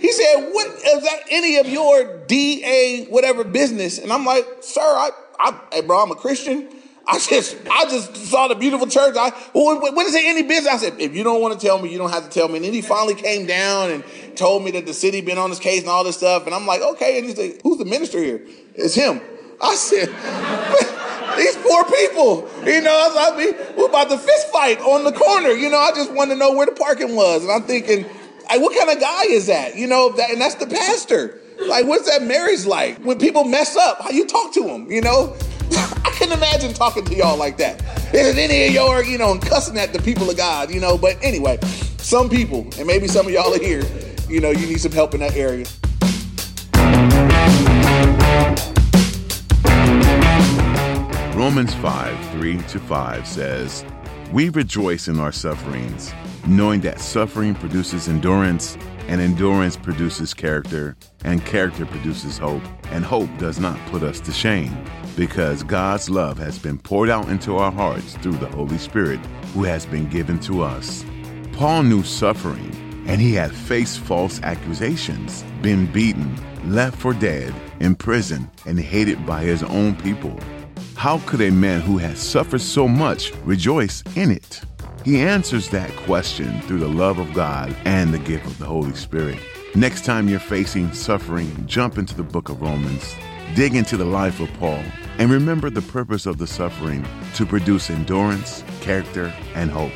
He 0.00 0.12
said, 0.12 0.50
what 0.52 0.66
is 0.68 1.02
that 1.02 1.20
any 1.30 1.56
of 1.58 1.68
your 1.68 2.18
DA 2.26 3.06
whatever 3.06 3.44
business? 3.44 3.98
And 3.98 4.12
I'm 4.12 4.24
like, 4.24 4.46
sir, 4.60 4.80
I, 4.80 5.10
I 5.38 5.60
hey 5.72 5.80
bro, 5.82 6.02
I'm 6.02 6.10
a 6.10 6.14
Christian. 6.14 6.68
I 7.10 7.18
just, 7.18 7.56
I 7.70 7.84
just 7.84 8.16
saw 8.16 8.48
the 8.48 8.54
beautiful 8.54 8.86
church. 8.86 9.16
I, 9.18 9.30
well, 9.54 9.80
what 9.80 10.06
is 10.06 10.14
it 10.14 10.26
any 10.26 10.42
business? 10.42 10.74
I 10.74 10.76
said, 10.76 11.00
if 11.00 11.16
you 11.16 11.24
don't 11.24 11.40
want 11.40 11.58
to 11.58 11.66
tell 11.66 11.80
me, 11.80 11.90
you 11.90 11.96
don't 11.96 12.10
have 12.10 12.24
to 12.24 12.28
tell 12.28 12.48
me. 12.48 12.56
And 12.56 12.64
then 12.66 12.74
he 12.74 12.82
finally 12.82 13.14
came 13.14 13.46
down 13.46 13.90
and 13.90 14.04
told 14.36 14.62
me 14.62 14.72
that 14.72 14.84
the 14.84 14.92
city 14.92 15.22
been 15.22 15.38
on 15.38 15.48
this 15.48 15.58
case 15.58 15.80
and 15.80 15.88
all 15.88 16.04
this 16.04 16.18
stuff. 16.18 16.44
And 16.44 16.54
I'm 16.54 16.66
like, 16.66 16.82
okay. 16.82 17.18
And 17.18 17.26
he's 17.26 17.38
like, 17.38 17.62
who's 17.62 17.78
the 17.78 17.86
minister 17.86 18.22
here? 18.22 18.46
It's 18.74 18.94
him. 18.94 19.22
I 19.58 19.74
said, 19.74 20.08
these 21.38 21.56
poor 21.56 21.84
people, 21.84 22.48
you 22.64 22.80
know, 22.80 23.14
I 23.16 23.36
mean, 23.36 23.54
we're 23.76 23.88
about 23.88 24.10
to 24.10 24.18
fist 24.18 24.48
fight 24.48 24.80
on 24.80 25.04
the 25.04 25.12
corner. 25.12 25.50
You 25.50 25.70
know, 25.70 25.78
I 25.78 25.92
just 25.92 26.12
wanted 26.12 26.34
to 26.34 26.40
know 26.40 26.52
where 26.52 26.66
the 26.66 26.72
parking 26.72 27.14
was. 27.16 27.42
And 27.42 27.52
I'm 27.52 27.62
thinking, 27.62 28.04
hey, 28.50 28.58
what 28.58 28.76
kind 28.76 28.90
of 28.90 29.00
guy 29.00 29.24
is 29.24 29.46
that? 29.46 29.76
You 29.76 29.86
know, 29.86 30.10
that, 30.10 30.30
and 30.30 30.40
that's 30.40 30.56
the 30.56 30.66
pastor. 30.66 31.40
Like, 31.66 31.86
what's 31.86 32.08
that 32.08 32.22
marriage 32.22 32.66
like? 32.66 32.98
When 32.98 33.18
people 33.18 33.44
mess 33.44 33.76
up, 33.76 34.00
how 34.02 34.10
you 34.10 34.26
talk 34.26 34.52
to 34.54 34.62
them, 34.62 34.90
you 34.90 35.00
know? 35.00 35.36
I 35.72 36.10
can't 36.14 36.32
imagine 36.32 36.72
talking 36.72 37.04
to 37.04 37.14
y'all 37.14 37.36
like 37.36 37.58
that. 37.58 37.82
Is 38.14 38.36
it 38.36 38.38
any 38.38 38.68
of 38.68 38.74
y'all, 38.74 39.02
you 39.02 39.18
know, 39.18 39.38
cussing 39.38 39.76
at 39.78 39.92
the 39.92 40.00
people 40.00 40.30
of 40.30 40.36
God, 40.36 40.70
you 40.70 40.80
know? 40.80 40.96
But 40.96 41.16
anyway, 41.22 41.58
some 41.98 42.28
people, 42.28 42.66
and 42.78 42.86
maybe 42.86 43.08
some 43.08 43.26
of 43.26 43.32
y'all 43.32 43.52
are 43.52 43.58
here, 43.58 43.82
you 44.28 44.40
know, 44.40 44.50
you 44.50 44.66
need 44.66 44.80
some 44.80 44.92
help 44.92 45.14
in 45.14 45.20
that 45.20 45.36
area. 45.36 45.66
Romans 51.38 51.72
5 51.74 52.30
3 52.32 52.56
to 52.62 52.80
5 52.80 53.24
says, 53.24 53.84
We 54.32 54.48
rejoice 54.48 55.06
in 55.06 55.20
our 55.20 55.30
sufferings, 55.30 56.12
knowing 56.48 56.80
that 56.80 56.98
suffering 56.98 57.54
produces 57.54 58.08
endurance, 58.08 58.76
and 59.06 59.20
endurance 59.20 59.76
produces 59.76 60.34
character, 60.34 60.96
and 61.22 61.46
character 61.46 61.86
produces 61.86 62.38
hope, 62.38 62.64
and 62.90 63.04
hope 63.04 63.30
does 63.38 63.60
not 63.60 63.78
put 63.86 64.02
us 64.02 64.18
to 64.18 64.32
shame, 64.32 64.76
because 65.16 65.62
God's 65.62 66.10
love 66.10 66.38
has 66.38 66.58
been 66.58 66.76
poured 66.76 67.08
out 67.08 67.28
into 67.28 67.56
our 67.56 67.70
hearts 67.70 68.14
through 68.14 68.38
the 68.38 68.48
Holy 68.48 68.76
Spirit 68.76 69.24
who 69.54 69.62
has 69.62 69.86
been 69.86 70.08
given 70.08 70.40
to 70.40 70.64
us. 70.64 71.04
Paul 71.52 71.84
knew 71.84 72.02
suffering, 72.02 72.74
and 73.06 73.20
he 73.20 73.32
had 73.32 73.54
faced 73.54 74.00
false 74.00 74.42
accusations, 74.42 75.44
been 75.62 75.86
beaten, 75.92 76.34
left 76.64 76.96
for 76.96 77.14
dead, 77.14 77.54
in 77.78 77.94
prison, 77.94 78.50
and 78.66 78.80
hated 78.80 79.24
by 79.24 79.42
his 79.42 79.62
own 79.62 79.94
people. 79.94 80.36
How 80.98 81.18
could 81.26 81.40
a 81.42 81.52
man 81.52 81.80
who 81.80 81.96
has 81.98 82.18
suffered 82.18 82.60
so 82.60 82.88
much 82.88 83.32
rejoice 83.44 84.02
in 84.16 84.32
it? 84.32 84.60
He 85.04 85.20
answers 85.20 85.68
that 85.68 85.94
question 85.98 86.60
through 86.62 86.80
the 86.80 86.88
love 86.88 87.20
of 87.20 87.32
God 87.34 87.72
and 87.84 88.12
the 88.12 88.18
gift 88.18 88.46
of 88.46 88.58
the 88.58 88.66
Holy 88.66 88.92
Spirit. 88.94 89.38
Next 89.76 90.04
time 90.04 90.28
you're 90.28 90.40
facing 90.40 90.92
suffering, 90.92 91.52
jump 91.68 91.98
into 91.98 92.16
the 92.16 92.24
book 92.24 92.48
of 92.48 92.60
Romans, 92.60 93.14
dig 93.54 93.76
into 93.76 93.96
the 93.96 94.04
life 94.04 94.40
of 94.40 94.52
Paul, 94.54 94.82
and 95.18 95.30
remember 95.30 95.70
the 95.70 95.82
purpose 95.82 96.26
of 96.26 96.38
the 96.38 96.48
suffering 96.48 97.06
to 97.36 97.46
produce 97.46 97.90
endurance, 97.90 98.64
character, 98.80 99.32
and 99.54 99.70
hope. 99.70 99.92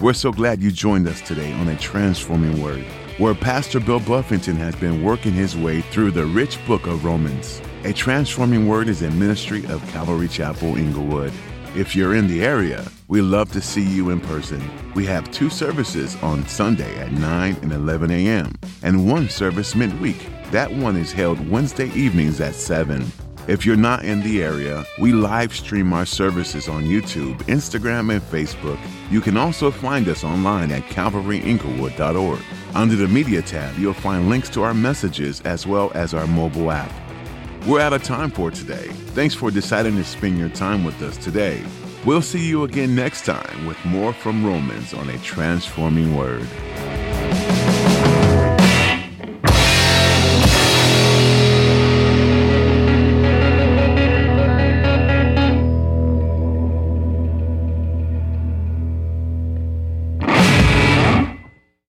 We're 0.00 0.12
so 0.12 0.32
glad 0.32 0.60
you 0.60 0.72
joined 0.72 1.06
us 1.06 1.20
today 1.20 1.52
on 1.52 1.68
a 1.68 1.78
transforming 1.78 2.60
word, 2.60 2.84
where 3.18 3.36
Pastor 3.36 3.78
Bill 3.78 4.00
Buffington 4.00 4.56
has 4.56 4.74
been 4.74 5.04
working 5.04 5.34
his 5.34 5.56
way 5.56 5.82
through 5.82 6.10
the 6.10 6.26
rich 6.26 6.58
book 6.66 6.88
of 6.88 7.04
Romans. 7.04 7.62
A 7.84 7.92
transforming 7.92 8.68
word 8.68 8.88
is 8.88 9.02
a 9.02 9.10
ministry 9.10 9.66
of 9.66 9.84
Calvary 9.88 10.28
Chapel 10.28 10.76
Inglewood. 10.76 11.32
If 11.74 11.96
you're 11.96 12.14
in 12.14 12.28
the 12.28 12.44
area, 12.44 12.86
we 13.08 13.20
love 13.20 13.50
to 13.52 13.60
see 13.60 13.82
you 13.82 14.10
in 14.10 14.20
person. 14.20 14.62
We 14.94 15.04
have 15.06 15.32
two 15.32 15.50
services 15.50 16.14
on 16.22 16.46
Sunday 16.46 16.96
at 17.00 17.10
9 17.10 17.56
and 17.60 17.72
11 17.72 18.12
a.m., 18.12 18.54
and 18.84 19.10
one 19.10 19.28
service 19.28 19.74
midweek. 19.74 20.28
That 20.52 20.72
one 20.72 20.96
is 20.96 21.10
held 21.10 21.50
Wednesday 21.50 21.90
evenings 21.90 22.40
at 22.40 22.54
7. 22.54 23.04
If 23.48 23.66
you're 23.66 23.74
not 23.74 24.04
in 24.04 24.20
the 24.20 24.44
area, 24.44 24.84
we 25.00 25.10
live 25.10 25.52
stream 25.52 25.92
our 25.92 26.06
services 26.06 26.68
on 26.68 26.84
YouTube, 26.84 27.36
Instagram, 27.46 28.12
and 28.12 28.22
Facebook. 28.22 28.78
You 29.10 29.20
can 29.20 29.36
also 29.36 29.72
find 29.72 30.06
us 30.06 30.22
online 30.22 30.70
at 30.70 30.84
calvaryinglewood.org. 30.84 32.40
Under 32.76 32.94
the 32.94 33.08
Media 33.08 33.42
tab, 33.42 33.76
you'll 33.76 33.92
find 33.92 34.28
links 34.28 34.48
to 34.50 34.62
our 34.62 34.72
messages 34.72 35.40
as 35.40 35.66
well 35.66 35.90
as 35.96 36.14
our 36.14 36.28
mobile 36.28 36.70
app. 36.70 36.92
We're 37.64 37.78
out 37.78 37.92
of 37.92 38.02
time 38.02 38.32
for 38.32 38.50
today. 38.50 38.88
Thanks 39.14 39.36
for 39.36 39.52
deciding 39.52 39.94
to 39.94 40.02
spend 40.02 40.36
your 40.36 40.48
time 40.48 40.82
with 40.82 41.00
us 41.00 41.16
today. 41.16 41.62
We'll 42.04 42.20
see 42.20 42.44
you 42.44 42.64
again 42.64 42.96
next 42.96 43.24
time 43.24 43.66
with 43.66 43.82
more 43.84 44.12
from 44.12 44.44
Romans 44.44 44.92
on 44.92 45.08
a 45.08 45.18
transforming 45.18 46.16
word. 46.16 46.48